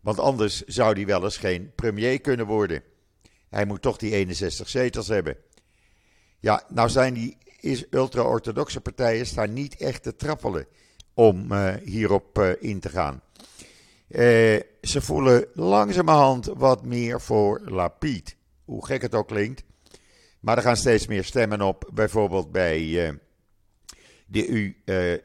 Want 0.00 0.18
anders 0.18 0.62
zou 0.64 0.94
hij 0.94 1.06
wel 1.06 1.24
eens 1.24 1.36
geen 1.36 1.72
premier 1.74 2.20
kunnen 2.20 2.46
worden. 2.46 2.82
Hij 3.48 3.64
moet 3.64 3.82
toch 3.82 3.96
die 3.96 4.12
61 4.12 4.68
zetels 4.68 5.08
hebben. 5.08 5.36
Ja, 6.40 6.64
nou 6.68 6.88
zijn 6.88 7.14
die 7.14 7.38
ultra-orthodoxe 7.90 8.80
partijen 8.80 9.26
staan 9.26 9.52
niet 9.52 9.76
echt 9.76 10.02
te 10.02 10.16
trappelen 10.16 10.66
om 11.14 11.52
uh, 11.52 11.74
hierop 11.84 12.38
uh, 12.38 12.50
in 12.58 12.80
te 12.80 12.88
gaan. 12.88 13.22
Uh, 14.08 14.60
ze 14.82 15.00
voelen 15.00 15.46
langzamerhand 15.52 16.46
wat 16.46 16.84
meer 16.84 17.20
voor 17.20 17.60
Lapid. 17.64 18.36
Hoe 18.64 18.86
gek 18.86 19.02
het 19.02 19.14
ook 19.14 19.28
klinkt. 19.28 19.64
Maar 20.40 20.56
er 20.56 20.62
gaan 20.62 20.76
steeds 20.76 21.06
meer 21.06 21.24
stemmen 21.24 21.60
op. 21.60 21.90
Bijvoorbeeld 21.92 22.52
bij 22.52 23.18
de 24.26 24.46
U, 24.46 24.76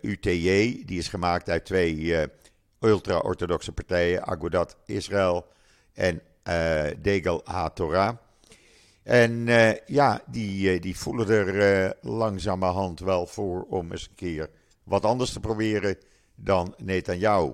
UTJ. 0.01 0.83
Die 0.85 0.97
is 0.97 1.07
gemaakt 1.07 1.49
uit 1.49 1.65
twee 1.65 2.15
ultra-orthodoxe 2.79 3.71
partijen. 3.71 4.23
Agudat 4.23 4.77
Israël 4.85 5.47
en 5.93 6.21
Degel 7.01 7.41
HaTorah. 7.43 8.17
En 9.03 9.45
ja, 9.85 10.21
die, 10.27 10.79
die 10.79 10.97
voelen 10.97 11.29
er 11.29 11.95
langzamerhand 12.01 12.99
wel 12.99 13.27
voor 13.27 13.63
om 13.63 13.91
eens 13.91 14.07
een 14.07 14.15
keer 14.15 14.49
wat 14.83 15.05
anders 15.05 15.33
te 15.33 15.39
proberen 15.39 15.97
dan 16.35 16.73
Netanyahu. 16.77 17.53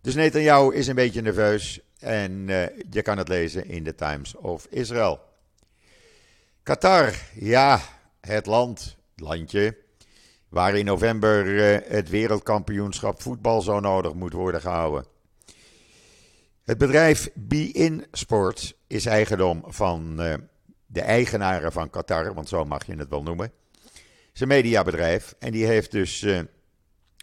Dus 0.00 0.14
Netanyahu 0.14 0.74
is 0.74 0.86
een 0.86 0.94
beetje 0.94 1.22
nerveus 1.22 1.80
en 1.98 2.46
je 2.90 3.02
kan 3.02 3.18
het 3.18 3.28
lezen 3.28 3.66
in 3.66 3.84
de 3.84 3.94
Times 3.94 4.36
of 4.36 4.66
Israel. 4.70 5.20
Qatar, 6.62 7.14
ja, 7.34 7.80
het 8.20 8.46
land, 8.46 8.96
landje, 9.16 9.76
waar 10.50 10.76
in 10.76 10.84
november 10.84 11.46
het 11.92 12.08
wereldkampioenschap 12.08 13.22
voetbal 13.22 13.62
zo 13.62 13.80
nodig 13.80 14.14
moet 14.14 14.32
worden 14.32 14.60
gehouden. 14.60 15.06
Het 16.64 16.78
bedrijf 16.78 17.30
Be-In 17.34 18.06
Sports 18.12 18.74
is 18.86 19.06
eigendom 19.06 19.64
van 19.66 20.16
de 20.86 21.00
eigenaren 21.00 21.72
van 21.72 21.90
Qatar, 21.90 22.34
want 22.34 22.48
zo 22.48 22.64
mag 22.64 22.86
je 22.86 22.96
het 22.96 23.08
wel 23.08 23.22
noemen. 23.22 23.52
Het 23.82 24.34
is 24.34 24.40
een 24.40 24.48
mediabedrijf 24.48 25.34
en 25.38 25.52
die 25.52 25.66
heeft 25.66 25.90
dus 25.90 26.22
uh, 26.22 26.40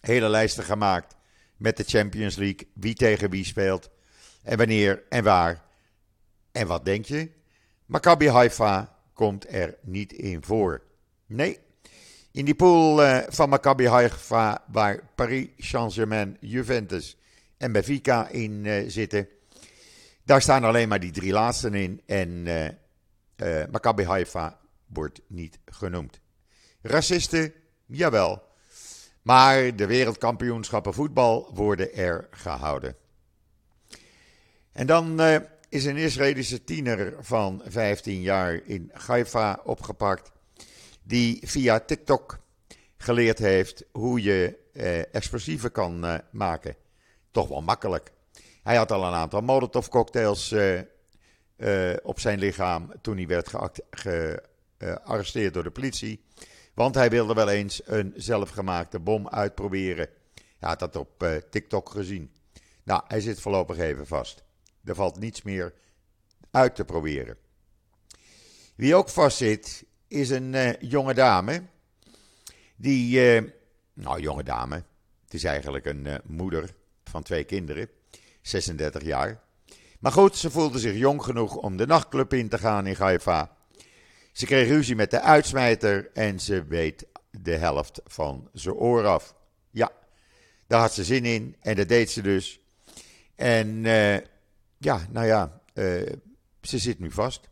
hele 0.02 0.30
lijsten 0.30 0.64
gemaakt 0.64 1.16
met 1.58 1.78
de 1.78 1.84
Champions 1.84 2.36
League. 2.36 2.68
Wie 2.74 2.94
tegen 2.94 3.30
wie 3.30 3.46
speelt 3.46 3.90
en 4.44 4.58
wanneer 4.58 5.04
en 5.10 5.24
waar. 5.24 5.64
En 6.52 6.68
wat 6.68 6.86
denk 6.86 7.06
je? 7.06 7.32
Maccabi 7.86 8.30
Haifa 8.30 8.98
komt 9.14 9.54
er 9.54 9.78
niet 9.82 10.14
in 10.14 10.44
voor. 10.44 10.82
Nee, 11.26 11.60
in 12.38 12.46
die 12.46 12.56
pool 12.56 13.02
uh, 13.02 13.24
van 13.34 13.50
Maccabi 13.50 13.88
Haifa 13.88 14.62
waar 14.72 15.00
Paris 15.16 15.48
Saint-Germain, 15.58 16.38
Juventus 16.40 17.18
en 17.58 17.72
Benfica 17.72 18.28
in 18.28 18.66
uh, 18.66 18.84
zitten. 18.90 19.28
Daar 20.24 20.42
staan 20.42 20.64
alleen 20.64 20.88
maar 20.88 21.00
die 21.00 21.12
drie 21.12 21.32
laatsten 21.32 21.74
in 21.74 22.02
en 22.06 22.30
uh, 22.46 23.64
Maccabi 23.72 24.04
Haifa 24.04 24.60
wordt 24.86 25.22
niet 25.28 25.60
genoemd. 25.66 26.20
Racisten, 26.82 27.54
jawel. 27.86 28.42
Maar 29.22 29.76
de 29.76 29.86
wereldkampioenschappen 29.86 30.94
voetbal 30.94 31.52
worden 31.54 31.94
er 31.94 32.28
gehouden. 32.32 32.96
En 34.72 34.88
dan 34.88 35.22
is 35.70 35.86
een 35.86 35.98
Israëlische 35.98 36.64
tiener 36.64 37.14
van 37.20 37.62
15 37.66 38.22
jaar 38.22 38.62
in 38.64 38.92
Haifa 38.94 39.60
opgepakt. 39.64 40.32
Die 41.08 41.48
via 41.48 41.80
TikTok 41.80 42.40
geleerd 42.98 43.40
heeft 43.40 43.84
hoe 43.92 44.22
je 44.22 44.58
uh, 44.74 45.16
explosieven 45.16 45.72
kan 45.72 46.06
uh, 46.06 46.18
maken. 46.32 46.76
Toch 47.32 47.48
wel 47.48 47.62
makkelijk. 47.62 48.12
Hij 48.64 48.76
had 48.76 48.92
al 48.92 49.04
een 49.04 49.14
aantal 49.14 49.42
Molotov 49.42 49.88
cocktails 49.88 50.52
uh, 50.52 51.94
op 52.04 52.20
zijn 52.20 52.40
lichaam 52.40 52.92
toen 53.02 53.18
hij 53.18 53.28
werd 53.28 53.52
gearresteerd 53.90 55.54
door 55.54 55.64
de 55.64 55.72
politie. 55.72 56.24
Want 56.74 56.96
hij 56.96 57.10
wilde 57.10 57.34
wel 57.34 57.50
eens 57.50 57.82
een 57.86 58.14
zelfgemaakte 58.16 59.00
bom 59.00 59.30
uitproberen. 59.30 60.10
Hij 60.34 60.70
had 60.70 60.80
dat 60.80 60.96
op 60.96 61.24
uh, 61.24 61.36
TikTok 61.50 61.90
gezien. 61.90 62.32
Nou, 62.84 63.02
hij 63.08 63.22
zit 63.22 63.42
voorlopig 63.42 63.78
even 63.78 64.08
vast. 64.08 64.44
Er 64.84 64.96
valt 64.96 65.20
niets 65.20 65.42
meer 65.42 65.74
uit 66.52 66.76
te 66.76 66.86
proberen. 66.86 67.38
Wie 68.76 68.96
ook 68.96 69.10
vastzit, 69.10 69.86
is 70.08 70.30
een 70.30 70.54
uh, 70.54 70.74
jonge 70.80 71.14
dame. 71.14 71.64
Die, 72.76 73.20
nou, 73.94 74.22
jonge 74.22 74.44
dame. 74.44 74.76
Het 75.24 75.34
is 75.34 75.44
eigenlijk 75.44 75.86
een 75.86 76.08
moeder 76.24 76.74
van 77.04 77.24
twee 77.24 77.44
kinderen, 77.44 77.90
36 78.42 79.04
jaar. 79.04 79.42
Maar 80.00 80.12
goed, 80.12 80.36
ze 80.36 80.52
voelde 80.52 80.80
zich 80.80 80.96
jong 80.96 81.24
genoeg 81.24 81.56
om 81.56 81.78
de 81.78 81.86
nachtclub 81.86 82.34
in 82.34 82.50
te 82.50 82.58
gaan 82.58 82.88
in 82.88 82.96
Haifa. 82.98 83.58
Ze 84.32 84.46
kreeg 84.46 84.68
ruzie 84.68 84.96
met 84.96 85.12
de 85.12 85.22
uitsmijter 85.22 86.10
en 86.14 86.40
ze 86.40 86.66
weet 86.66 87.06
de 87.32 87.56
helft 87.56 88.02
van 88.06 88.50
zijn 88.54 88.76
oor 88.76 89.06
af. 89.06 89.36
Ja, 89.70 89.92
daar 90.68 90.80
had 90.80 90.94
ze 90.94 91.04
zin 91.04 91.26
in 91.26 91.56
en 91.60 91.76
dat 91.76 91.88
deed 91.88 92.12
ze 92.12 92.22
dus. 92.22 92.60
En 93.36 93.82
ja, 94.78 95.08
nou 95.10 95.26
ja, 95.26 95.62
ze 96.62 96.78
zit 96.78 97.00
nu 97.00 97.12
vast. 97.12 97.50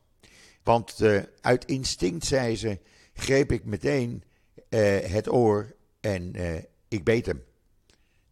Want 0.65 1.01
uit 1.41 1.65
instinct, 1.65 2.25
zei 2.25 2.56
ze, 2.56 2.80
greep 3.13 3.51
ik 3.51 3.65
meteen 3.65 4.23
het 5.06 5.32
oor 5.32 5.75
en 5.99 6.34
ik 6.88 7.04
beet 7.04 7.25
hem. 7.25 7.43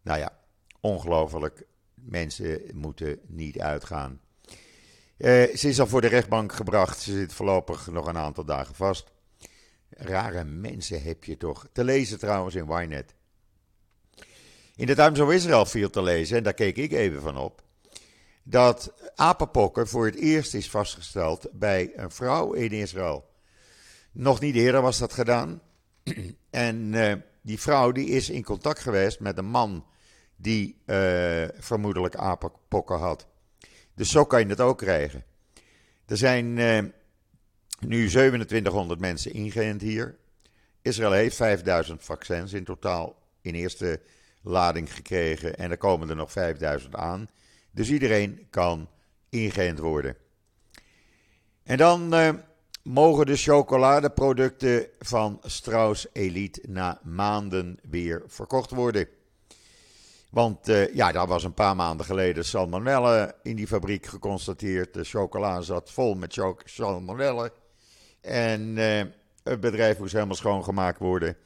Nou 0.02 0.18
ja, 0.18 0.38
ongelooflijk 0.80 1.66
Mensen 2.04 2.60
moeten 2.74 3.20
niet 3.26 3.60
uitgaan. 3.60 4.20
Uh, 5.18 5.54
ze 5.54 5.68
is 5.68 5.80
al 5.80 5.86
voor 5.86 6.00
de 6.00 6.06
rechtbank 6.06 6.52
gebracht. 6.52 7.00
Ze 7.00 7.12
zit 7.12 7.32
voorlopig 7.32 7.86
nog 7.86 8.06
een 8.06 8.16
aantal 8.16 8.44
dagen 8.44 8.74
vast. 8.74 9.12
Rare 9.90 10.44
mensen 10.44 11.02
heb 11.02 11.24
je 11.24 11.36
toch. 11.36 11.68
Te 11.72 11.84
lezen 11.84 12.18
trouwens 12.18 12.54
in 12.54 12.66
Ynet. 12.68 13.14
In 14.76 14.86
de 14.86 14.94
Times 14.94 15.20
of 15.20 15.32
Israel 15.32 15.66
viel 15.66 15.90
te 15.90 16.02
lezen, 16.02 16.36
en 16.36 16.42
daar 16.42 16.54
keek 16.54 16.76
ik 16.76 16.92
even 16.92 17.22
van 17.22 17.36
op, 17.36 17.62
dat 18.44 18.92
apenpokken 19.14 19.88
voor 19.88 20.06
het 20.06 20.14
eerst 20.14 20.54
is 20.54 20.70
vastgesteld 20.70 21.48
bij 21.52 21.92
een 21.96 22.10
vrouw 22.10 22.52
in 22.52 22.70
Israël. 22.70 23.32
Nog 24.12 24.40
niet 24.40 24.54
eerder 24.54 24.82
was 24.82 24.98
dat 24.98 25.12
gedaan. 25.12 25.60
en 26.50 26.92
uh, 26.92 27.12
die 27.42 27.60
vrouw 27.60 27.92
die 27.92 28.08
is 28.08 28.30
in 28.30 28.44
contact 28.44 28.78
geweest 28.78 29.20
met 29.20 29.38
een 29.38 29.46
man 29.46 29.84
die 30.36 30.82
uh, 30.86 31.44
vermoedelijk 31.58 32.16
apenpokken 32.16 32.98
had. 32.98 33.26
Dus 33.94 34.10
zo 34.10 34.24
kan 34.24 34.40
je 34.40 34.46
het 34.46 34.60
ook 34.60 34.78
krijgen. 34.78 35.24
Er 36.06 36.16
zijn 36.16 36.56
uh, 36.56 36.78
nu 37.80 38.08
2700 38.08 39.00
mensen 39.00 39.32
ingeënt 39.32 39.80
hier. 39.80 40.16
Israël 40.82 41.12
heeft 41.12 41.36
5000 41.36 42.04
vaccins 42.04 42.52
in 42.52 42.64
totaal 42.64 43.16
in 43.40 43.54
eerste 43.54 44.00
lading 44.42 44.94
gekregen 44.94 45.56
en 45.56 45.70
er 45.70 45.76
komen 45.76 46.08
er 46.08 46.16
nog 46.16 46.32
5000 46.32 46.94
aan. 46.94 47.28
Dus 47.74 47.90
iedereen 47.90 48.46
kan 48.50 48.88
ingeënt 49.28 49.78
worden. 49.78 50.16
En 51.62 51.76
dan 51.76 52.14
uh, 52.14 52.28
mogen 52.82 53.26
de 53.26 53.36
chocoladeproducten 53.36 54.86
van 54.98 55.40
Strauss 55.42 56.06
Elite 56.12 56.60
na 56.68 57.00
maanden 57.02 57.78
weer 57.90 58.22
verkocht 58.26 58.70
worden. 58.70 59.08
Want 60.30 60.68
uh, 60.68 60.94
ja, 60.94 61.12
daar 61.12 61.26
was 61.26 61.44
een 61.44 61.54
paar 61.54 61.76
maanden 61.76 62.06
geleden 62.06 62.44
salmonella 62.44 63.32
in 63.42 63.56
die 63.56 63.66
fabriek 63.66 64.06
geconstateerd. 64.06 64.94
De 64.94 65.04
chocola 65.04 65.60
zat 65.60 65.90
vol 65.90 66.14
met 66.14 66.40
salmonella. 66.64 67.48
En 68.20 68.76
uh, 68.76 69.02
het 69.42 69.60
bedrijf 69.60 69.98
moest 69.98 70.12
helemaal 70.12 70.34
schoongemaakt 70.34 70.98
worden. 70.98 71.36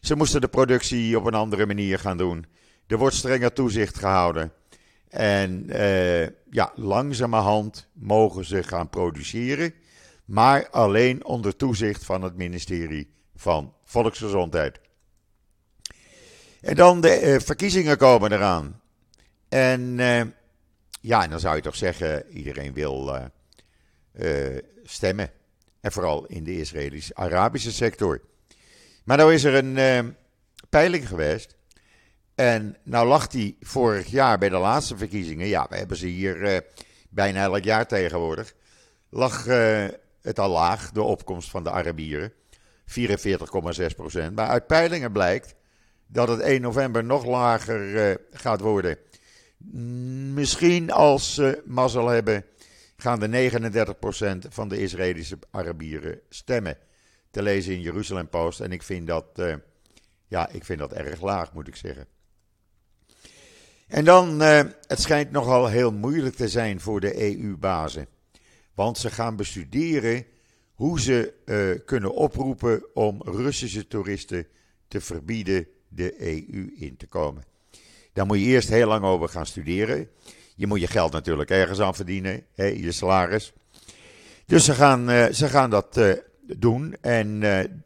Ze 0.00 0.14
moesten 0.16 0.40
de 0.40 0.48
productie 0.48 1.18
op 1.18 1.24
een 1.24 1.34
andere 1.34 1.66
manier 1.66 1.98
gaan 1.98 2.16
doen. 2.16 2.46
Er 2.86 2.98
wordt 2.98 3.14
strenger 3.14 3.52
toezicht 3.52 3.98
gehouden. 3.98 4.52
En 5.10 5.64
uh, 5.68 6.26
ja, 6.50 6.72
langzamerhand 6.74 7.88
mogen 7.92 8.44
ze 8.44 8.62
gaan 8.62 8.88
produceren. 8.88 9.74
Maar 10.24 10.68
alleen 10.70 11.24
onder 11.24 11.56
toezicht 11.56 12.04
van 12.04 12.22
het 12.22 12.36
ministerie 12.36 13.10
van 13.36 13.74
Volksgezondheid. 13.84 14.80
En 16.60 16.74
dan 16.74 17.00
de 17.00 17.22
uh, 17.22 17.38
verkiezingen 17.40 17.96
komen 17.96 18.32
eraan. 18.32 18.80
En 19.48 19.98
uh, 19.98 20.22
ja, 21.00 21.26
dan 21.28 21.40
zou 21.40 21.56
je 21.56 21.62
toch 21.62 21.76
zeggen, 21.76 22.28
iedereen 22.28 22.72
wil 22.72 23.30
stemmen. 24.82 25.30
En 25.80 25.92
vooral 25.92 26.26
in 26.26 26.44
de 26.44 26.56
Israëlisch-Arabische 26.56 27.72
sector. 27.72 28.20
Maar 29.04 29.16
nou 29.16 29.34
is 29.34 29.44
er 29.44 29.54
een 29.54 30.16
peiling 30.68 31.08
geweest. 31.08 31.56
En 32.40 32.76
nou 32.82 33.08
lag 33.08 33.26
die 33.26 33.56
vorig 33.60 34.06
jaar 34.06 34.38
bij 34.38 34.48
de 34.48 34.56
laatste 34.56 34.96
verkiezingen, 34.96 35.46
ja, 35.46 35.66
we 35.68 35.76
hebben 35.76 35.96
ze 35.96 36.06
hier 36.06 36.36
uh, 36.36 36.58
bijna 37.10 37.42
elk 37.42 37.64
jaar 37.64 37.86
tegenwoordig, 37.86 38.54
lag 39.10 39.46
uh, 39.46 39.88
het 40.22 40.38
al 40.38 40.50
laag, 40.50 40.90
de 40.92 41.02
opkomst 41.02 41.50
van 41.50 41.64
de 41.64 41.70
Arabieren, 41.70 42.32
44,6 42.86 43.96
procent. 43.96 44.36
Maar 44.36 44.48
uit 44.48 44.66
peilingen 44.66 45.12
blijkt 45.12 45.54
dat 46.06 46.28
het 46.28 46.40
1 46.40 46.60
november 46.60 47.04
nog 47.04 47.24
lager 47.24 48.10
uh, 48.10 48.14
gaat 48.32 48.60
worden. 48.60 48.98
Misschien 50.34 50.90
als 50.90 51.34
ze 51.34 51.62
mazzel 51.64 52.08
hebben, 52.08 52.44
gaan 52.96 53.20
de 53.20 53.50
39% 54.44 54.48
van 54.48 54.68
de 54.68 54.78
Israëlische 54.78 55.38
Arabieren 55.50 56.20
stemmen. 56.28 56.78
Te 57.30 57.42
lezen 57.42 57.72
in 57.72 57.80
Jeruzalem 57.80 58.28
Post. 58.28 58.60
En 58.60 58.72
ik 58.72 58.82
vind 58.82 59.06
dat, 59.06 59.42
ja, 60.26 60.48
ik 60.48 60.64
vind 60.64 60.78
dat 60.78 60.92
erg 60.92 61.20
laag, 61.20 61.52
moet 61.52 61.68
ik 61.68 61.76
zeggen. 61.76 62.06
En 63.90 64.04
dan, 64.04 64.42
uh, 64.42 64.60
het 64.86 65.00
schijnt 65.00 65.30
nogal 65.30 65.66
heel 65.66 65.92
moeilijk 65.92 66.34
te 66.34 66.48
zijn 66.48 66.80
voor 66.80 67.00
de 67.00 67.22
EU-bazen. 67.22 68.06
Want 68.74 68.98
ze 68.98 69.10
gaan 69.10 69.36
bestuderen 69.36 70.24
hoe 70.74 71.00
ze 71.00 71.32
uh, 71.44 71.84
kunnen 71.86 72.14
oproepen 72.14 72.84
om 72.94 73.22
Russische 73.24 73.86
toeristen 73.86 74.46
te 74.88 75.00
verbieden 75.00 75.66
de 75.88 76.22
EU 76.22 76.72
in 76.76 76.96
te 76.96 77.06
komen. 77.06 77.44
Daar 78.12 78.26
moet 78.26 78.38
je 78.38 78.44
eerst 78.44 78.68
heel 78.68 78.86
lang 78.86 79.04
over 79.04 79.28
gaan 79.28 79.46
studeren. 79.46 80.08
Je 80.56 80.66
moet 80.66 80.80
je 80.80 80.86
geld 80.86 81.12
natuurlijk 81.12 81.50
ergens 81.50 81.80
aan 81.80 81.94
verdienen, 81.94 82.44
hè, 82.54 82.64
je 82.64 82.92
salaris. 82.92 83.52
Dus 84.46 84.64
ze 84.64 84.74
gaan, 84.74 85.10
uh, 85.10 85.26
ze 85.26 85.48
gaan 85.48 85.70
dat 85.70 86.00
doen. 86.56 86.96
En 87.00 87.42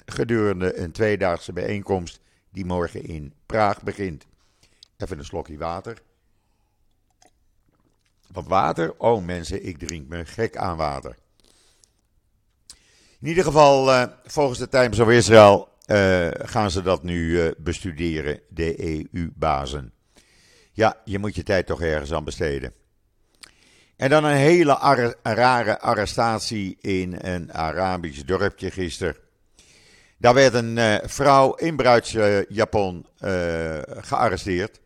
gedurende 0.06 0.78
een 0.78 0.92
tweedaagse 0.92 1.52
bijeenkomst 1.52 2.20
die 2.52 2.64
morgen 2.64 3.04
in 3.04 3.32
Praag 3.46 3.82
begint. 3.82 4.26
Even 4.96 5.18
een 5.18 5.24
slokje 5.24 5.58
water. 5.58 6.02
Wat 8.34 8.46
water? 8.46 8.94
Oh 8.98 9.24
mensen, 9.24 9.66
ik 9.66 9.78
drink 9.78 10.08
me 10.08 10.24
gek 10.24 10.56
aan 10.56 10.76
water. 10.76 11.16
In 13.20 13.30
ieder 13.30 13.44
geval, 13.44 13.88
uh, 13.88 14.04
volgens 14.24 14.58
de 14.58 14.68
Times 14.68 14.98
of 14.98 15.08
Israel 15.08 15.68
uh, 15.86 16.28
gaan 16.32 16.70
ze 16.70 16.82
dat 16.82 17.02
nu 17.02 17.28
uh, 17.28 17.50
bestuderen, 17.58 18.40
de 18.48 18.80
EU-bazen. 19.12 19.92
Ja, 20.72 20.96
je 21.04 21.18
moet 21.18 21.34
je 21.34 21.42
tijd 21.42 21.66
toch 21.66 21.82
ergens 21.82 22.12
aan 22.12 22.24
besteden. 22.24 22.72
En 23.96 24.10
dan 24.10 24.24
een 24.24 24.36
hele 24.36 24.76
ar 24.76 25.14
rare 25.22 25.80
arrestatie 25.80 26.76
in 26.80 27.16
een 27.20 27.52
Arabisch 27.52 28.22
dorpje 28.24 28.70
gisteren. 28.70 29.16
Daar 30.18 30.34
werd 30.34 30.54
een 30.54 31.00
vrouw 31.08 31.54
in 31.54 31.76
bruidsjapon 31.76 33.06
gearresteerd 34.00 34.80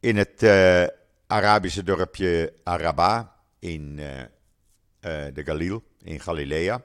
in 0.00 0.16
het 0.16 0.42
uh, 0.42 0.84
Arabische 1.26 1.82
dorpje 1.82 2.52
Araba 2.62 3.34
in 3.58 3.98
uh, 3.98 4.06
uh, 4.20 4.26
de 5.34 5.42
Galil, 5.44 5.82
in 6.02 6.20
Galilea. 6.20 6.82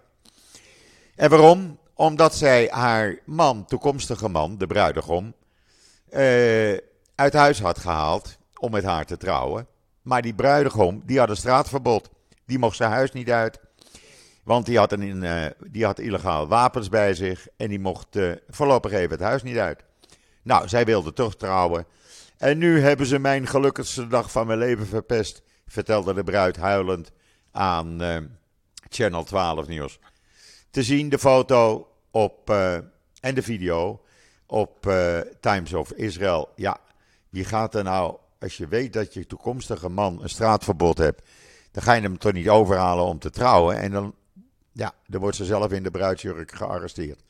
En 1.15 1.29
waarom? 1.29 1.79
Omdat 1.93 2.35
zij 2.35 2.67
haar 2.71 3.19
man, 3.25 3.65
toekomstige 3.65 4.29
man, 4.29 4.57
de 4.57 4.67
bruidegom, 4.67 5.33
uit 7.15 7.33
huis 7.33 7.59
had 7.59 7.79
gehaald 7.79 8.37
om 8.59 8.71
met 8.71 8.83
haar 8.83 9.05
te 9.05 9.17
trouwen. 9.17 9.67
Maar 10.01 10.21
die 10.21 10.33
bruidegom, 10.33 11.01
die 11.05 11.19
had 11.19 11.29
een 11.29 11.35
straatverbod. 11.35 12.09
Die 12.45 12.59
mocht 12.59 12.75
zijn 12.75 12.91
huis 12.91 13.11
niet 13.11 13.29
uit. 13.29 13.59
Want 14.43 14.65
die 14.65 14.77
had, 14.77 14.91
een, 14.91 15.53
die 15.67 15.85
had 15.85 15.99
illegaal 15.99 16.47
wapens 16.47 16.89
bij 16.89 17.13
zich 17.13 17.47
en 17.57 17.69
die 17.69 17.79
mocht 17.79 18.17
voorlopig 18.49 18.91
even 18.91 19.09
het 19.09 19.19
huis 19.19 19.43
niet 19.43 19.57
uit. 19.57 19.83
Nou, 20.41 20.67
zij 20.67 20.85
wilde 20.85 21.13
toch 21.13 21.35
trouwen. 21.35 21.85
En 22.43 22.57
nu 22.57 22.81
hebben 22.81 23.05
ze 23.05 23.19
mijn 23.19 23.47
gelukkigste 23.47 24.07
dag 24.07 24.31
van 24.31 24.47
mijn 24.47 24.59
leven 24.59 24.87
verpest, 24.87 25.41
vertelde 25.67 26.13
de 26.13 26.23
bruid 26.23 26.57
huilend 26.57 27.11
aan 27.51 28.01
uh, 28.01 28.17
Channel 28.89 29.23
12 29.23 29.67
Nieuws. 29.67 29.99
Te 30.69 30.83
zien 30.83 31.09
de 31.09 31.19
foto 31.19 31.87
op, 32.11 32.49
uh, 32.49 32.73
en 33.19 33.35
de 33.35 33.41
video 33.41 34.01
op 34.45 34.85
uh, 34.85 35.19
Times 35.39 35.73
of 35.73 35.91
Israel. 35.91 36.49
Ja, 36.55 36.77
wie 37.29 37.45
gaat 37.45 37.75
er 37.75 37.83
nou, 37.83 38.17
als 38.39 38.57
je 38.57 38.67
weet 38.67 38.93
dat 38.93 39.13
je 39.13 39.25
toekomstige 39.25 39.89
man 39.89 40.21
een 40.21 40.29
straatverbod 40.29 40.97
hebt, 40.97 41.29
dan 41.71 41.83
ga 41.83 41.93
je 41.93 42.01
hem 42.01 42.17
toch 42.17 42.33
niet 42.33 42.49
overhalen 42.49 43.05
om 43.05 43.19
te 43.19 43.29
trouwen. 43.29 43.77
En 43.77 43.91
dan, 43.91 44.15
ja, 44.71 44.93
dan 45.07 45.21
wordt 45.21 45.37
ze 45.37 45.45
zelf 45.45 45.71
in 45.71 45.83
de 45.83 45.91
bruidsjurk 45.91 46.51
gearresteerd. 46.51 47.23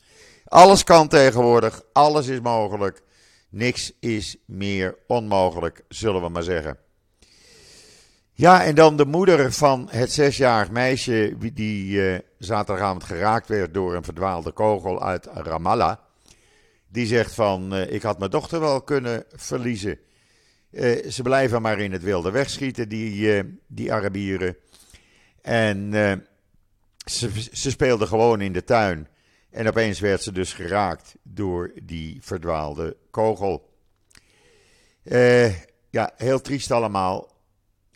Alles 0.44 0.84
kan 0.84 1.08
tegenwoordig, 1.08 1.82
alles 1.92 2.26
is 2.26 2.40
mogelijk. 2.40 3.02
Niks 3.54 3.92
is 4.00 4.36
meer 4.46 4.96
onmogelijk, 5.06 5.84
zullen 5.88 6.22
we 6.22 6.28
maar 6.28 6.42
zeggen. 6.42 6.78
Ja, 8.32 8.64
en 8.64 8.74
dan 8.74 8.96
de 8.96 9.04
moeder 9.04 9.52
van 9.52 9.88
het 9.90 10.12
zesjarig 10.12 10.70
meisje 10.70 11.36
die 11.52 11.90
uh, 11.90 12.18
zaterdagavond 12.38 13.04
geraakt 13.04 13.48
werd 13.48 13.74
door 13.74 13.94
een 13.94 14.04
verdwaalde 14.04 14.52
kogel 14.52 15.02
uit 15.02 15.26
Ramallah. 15.26 15.96
Die 16.88 17.06
zegt 17.06 17.34
van, 17.34 17.74
uh, 17.74 17.92
ik 17.92 18.02
had 18.02 18.18
mijn 18.18 18.30
dochter 18.30 18.60
wel 18.60 18.82
kunnen 18.82 19.24
verliezen. 19.32 19.98
Uh, 20.70 21.10
ze 21.10 21.22
blijven 21.22 21.62
maar 21.62 21.80
in 21.80 21.92
het 21.92 22.02
wilde 22.02 22.30
wegschieten, 22.30 22.88
die, 22.88 23.42
die 23.66 23.92
Arabieren. 23.92 24.56
En 25.42 25.92
ze, 27.04 27.30
ze 27.52 27.70
speelden 27.70 28.08
gewoon 28.08 28.40
in 28.40 28.52
de 28.52 28.64
tuin. 28.64 29.08
En 29.54 29.68
opeens 29.68 30.00
werd 30.00 30.22
ze 30.22 30.32
dus 30.32 30.52
geraakt 30.52 31.14
door 31.22 31.72
die 31.82 32.18
verdwaalde 32.20 32.96
kogel. 33.10 33.70
Uh, 35.02 35.54
ja, 35.90 36.12
heel 36.16 36.40
triest 36.40 36.70
allemaal. 36.70 37.36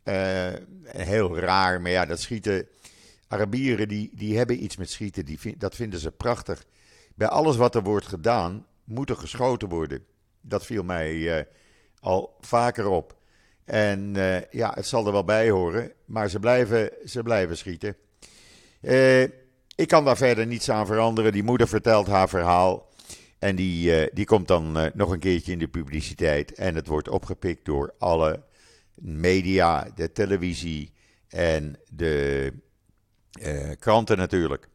Uh, 0.04 0.52
heel 0.84 1.38
raar, 1.38 1.80
maar 1.80 1.90
ja, 1.90 2.04
dat 2.06 2.20
schieten. 2.20 2.68
Arabieren 3.28 3.88
die, 3.88 4.10
die 4.14 4.36
hebben 4.36 4.62
iets 4.62 4.76
met 4.76 4.90
schieten, 4.90 5.24
die 5.24 5.56
dat 5.56 5.74
vinden 5.74 6.00
ze 6.00 6.10
prachtig. 6.10 6.64
Bij 7.14 7.28
alles 7.28 7.56
wat 7.56 7.74
er 7.74 7.82
wordt 7.82 8.06
gedaan, 8.06 8.66
moet 8.84 9.10
er 9.10 9.16
geschoten 9.16 9.68
worden. 9.68 10.04
Dat 10.40 10.66
viel 10.66 10.82
mij 10.82 11.14
uh, 11.14 11.44
al 12.00 12.36
vaker 12.40 12.86
op. 12.86 13.16
En 13.64 14.14
ja, 14.50 14.72
het 14.74 14.86
zal 14.86 15.06
er 15.06 15.12
wel 15.12 15.24
bij 15.24 15.50
horen, 15.50 15.92
maar 16.04 16.28
ze 16.28 16.38
blijven, 16.38 16.90
ze 17.04 17.22
blijven 17.22 17.56
schieten. 17.56 17.96
Ik 19.78 19.88
kan 19.88 20.04
daar 20.04 20.16
verder 20.16 20.46
niets 20.46 20.70
aan 20.70 20.86
veranderen. 20.86 21.32
Die 21.32 21.42
moeder 21.42 21.68
vertelt 21.68 22.06
haar 22.06 22.28
verhaal. 22.28 22.88
En 23.38 23.56
die, 23.56 24.00
uh, 24.00 24.06
die 24.12 24.24
komt 24.24 24.48
dan 24.48 24.78
uh, 24.78 24.86
nog 24.94 25.10
een 25.10 25.18
keertje 25.18 25.52
in 25.52 25.58
de 25.58 25.68
publiciteit. 25.68 26.52
En 26.52 26.74
het 26.74 26.86
wordt 26.86 27.08
opgepikt 27.08 27.64
door 27.64 27.94
alle 27.98 28.42
media, 28.94 29.90
de 29.94 30.12
televisie 30.12 30.92
en 31.28 31.78
de 31.90 32.52
uh, 33.40 33.70
kranten 33.78 34.16
natuurlijk. 34.16 34.68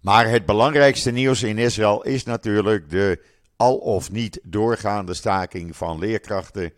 Maar 0.00 0.28
het 0.28 0.46
belangrijkste 0.46 1.10
nieuws 1.10 1.42
in 1.42 1.58
Israël 1.58 2.02
is 2.02 2.24
natuurlijk 2.24 2.90
de 2.90 3.22
al 3.56 3.76
of 3.76 4.10
niet 4.10 4.40
doorgaande 4.42 5.14
staking 5.14 5.76
van 5.76 5.98
leerkrachten 5.98 6.72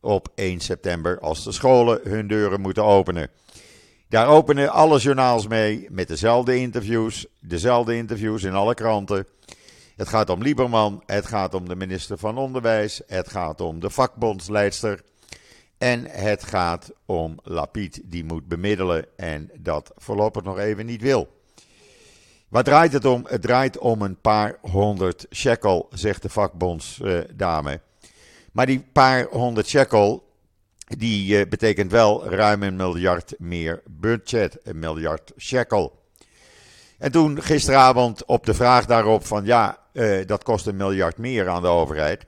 op 0.00 0.28
1 0.34 0.60
september 0.60 1.20
als 1.20 1.44
de 1.44 1.52
scholen 1.52 2.00
hun 2.02 2.26
deuren 2.26 2.60
moeten 2.60 2.84
openen. 2.84 3.30
Daar 4.08 4.26
openen 4.26 4.70
alle 4.70 4.98
journaals 4.98 5.46
mee 5.46 5.86
met 5.90 6.08
dezelfde 6.08 6.56
interviews, 6.56 7.26
dezelfde 7.40 7.96
interviews 7.96 8.42
in 8.42 8.54
alle 8.54 8.74
kranten. 8.74 9.26
Het 9.96 10.08
gaat 10.08 10.30
om 10.30 10.42
Lieberman, 10.42 11.02
het 11.06 11.26
gaat 11.26 11.54
om 11.54 11.68
de 11.68 11.76
minister 11.76 12.18
van 12.18 12.38
Onderwijs, 12.38 13.00
het 13.06 13.28
gaat 13.28 13.60
om 13.60 13.80
de 13.80 13.90
vakbondsleidster 13.90 15.02
en 15.78 16.04
het 16.06 16.44
gaat 16.44 16.90
om 17.06 17.38
Lapid 17.42 18.00
die 18.04 18.24
moet 18.24 18.48
bemiddelen 18.48 19.06
en 19.16 19.50
dat 19.58 19.92
voorlopig 19.96 20.42
nog 20.42 20.58
even 20.58 20.86
niet 20.86 21.02
wil. 21.02 21.28
Waar 22.48 22.64
draait 22.64 22.92
het 22.92 23.04
om? 23.04 23.26
Het 23.28 23.42
draait 23.42 23.78
om 23.78 24.02
een 24.02 24.20
paar 24.20 24.58
honderd 24.60 25.26
shekel, 25.30 25.88
zegt 25.90 26.22
de 26.22 26.28
vakbondsdame. 26.28 27.80
maar 28.52 28.66
die 28.66 28.84
paar 28.92 29.24
honderd 29.30 29.66
shekel, 29.66 30.27
die 30.96 31.38
uh, 31.38 31.48
betekent 31.48 31.90
wel 31.90 32.28
ruim 32.28 32.62
een 32.62 32.76
miljard 32.76 33.34
meer 33.38 33.82
budget, 33.86 34.58
een 34.62 34.78
miljard 34.78 35.32
shekel. 35.38 36.02
En 36.98 37.12
toen 37.12 37.42
gisteravond 37.42 38.24
op 38.24 38.46
de 38.46 38.54
vraag 38.54 38.86
daarop 38.86 39.26
van 39.26 39.44
ja, 39.44 39.78
uh, 39.92 40.26
dat 40.26 40.42
kost 40.42 40.66
een 40.66 40.76
miljard 40.76 41.18
meer 41.18 41.48
aan 41.48 41.62
de 41.62 41.68
overheid. 41.68 42.24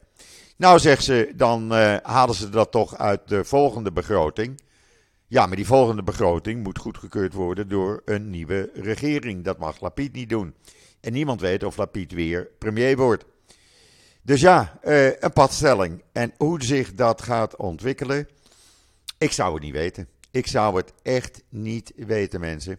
Nou, 0.57 0.79
zegt 0.79 1.05
ze, 1.05 1.33
dan 1.37 1.73
uh, 1.73 1.97
halen 2.03 2.35
ze 2.35 2.49
dat 2.49 2.71
toch 2.71 2.99
uit 2.99 3.29
de 3.29 3.45
volgende 3.45 3.93
begroting. 3.93 4.61
Ja, 5.27 5.47
maar 5.47 5.57
die 5.57 5.67
volgende 5.67 6.03
begroting 6.03 6.63
moet 6.63 6.79
goedgekeurd 6.79 7.33
worden 7.33 7.69
door 7.69 8.03
een 8.05 8.31
nieuwe 8.31 8.71
regering. 8.75 9.45
Dat 9.45 9.59
mag 9.59 9.81
Lapid 9.81 10.13
niet 10.13 10.29
doen. 10.29 10.55
En 11.01 11.13
niemand 11.13 11.41
weet 11.41 11.65
of 11.65 11.77
Lapid 11.77 12.13
weer 12.13 12.49
premier 12.59 12.97
wordt. 12.97 13.25
Dus 14.23 14.41
ja, 14.41 14.79
een 14.83 15.33
padstelling. 15.33 16.03
En 16.13 16.33
hoe 16.37 16.63
zich 16.63 16.95
dat 16.95 17.23
gaat 17.23 17.57
ontwikkelen, 17.57 18.29
ik 19.21 19.33
zou 19.33 19.55
het 19.55 19.63
niet 19.63 19.73
weten. 19.73 20.09
Ik 20.31 20.47
zou 20.47 20.77
het 20.77 20.93
echt 21.03 21.43
niet 21.49 21.93
weten, 21.97 22.41
mensen. 22.41 22.79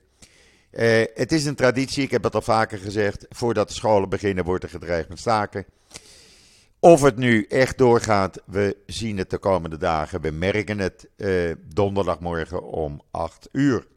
Uh, 0.71 1.03
het 1.13 1.31
is 1.31 1.45
een 1.45 1.55
traditie, 1.55 2.03
ik 2.03 2.11
heb 2.11 2.23
het 2.23 2.35
al 2.35 2.41
vaker 2.41 2.77
gezegd. 2.77 3.25
Voordat 3.29 3.67
de 3.67 3.73
scholen 3.73 4.09
beginnen, 4.09 4.43
wordt 4.43 4.63
er 4.63 4.69
gedreigd 4.69 5.09
met 5.09 5.19
staken. 5.19 5.65
Of 6.79 7.01
het 7.01 7.17
nu 7.17 7.45
echt 7.49 7.77
doorgaat, 7.77 8.41
we 8.45 8.77
zien 8.85 9.17
het 9.17 9.29
de 9.29 9.37
komende 9.37 9.77
dagen. 9.77 10.21
We 10.21 10.31
merken 10.31 10.79
het 10.79 11.07
uh, 11.17 11.51
donderdagmorgen 11.73 12.63
om 12.63 13.01
8 13.11 13.49
uur. 13.51 13.87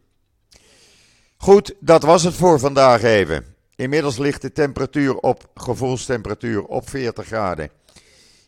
Goed, 1.36 1.74
dat 1.80 2.02
was 2.02 2.22
het 2.22 2.34
voor 2.34 2.58
vandaag 2.58 3.02
even. 3.02 3.44
Inmiddels 3.76 4.18
ligt 4.18 4.42
de 4.42 4.52
temperatuur 4.52 5.16
op 5.16 5.50
gevoelstemperatuur 5.54 6.64
op 6.64 6.88
40 6.88 7.26
graden. 7.26 7.70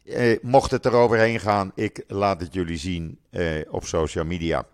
Uh, 0.06 0.38
mocht 0.42 0.70
het 0.70 0.84
eroverheen 0.84 1.40
gaan, 1.40 1.72
ik 1.74 2.04
laat 2.06 2.40
het 2.40 2.54
jullie 2.54 2.78
zien 2.78 3.18
uh, 3.30 3.60
op 3.70 3.84
social 3.84 4.24
media. 4.24 4.66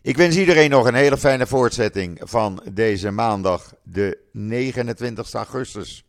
Ik 0.00 0.16
wens 0.16 0.36
iedereen 0.36 0.70
nog 0.70 0.86
een 0.86 0.94
hele 0.94 1.18
fijne 1.18 1.46
voortzetting 1.46 2.20
van 2.22 2.62
deze 2.72 3.10
maandag, 3.10 3.74
de 3.82 4.18
29 4.32 5.32
augustus. 5.32 6.04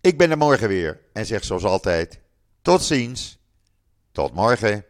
Ik 0.00 0.18
ben 0.18 0.30
er 0.30 0.38
morgen 0.38 0.68
weer 0.68 1.00
en 1.12 1.26
zeg 1.26 1.44
zoals 1.44 1.64
altijd: 1.64 2.20
tot 2.62 2.82
ziens, 2.82 3.38
tot 4.12 4.34
morgen. 4.34 4.84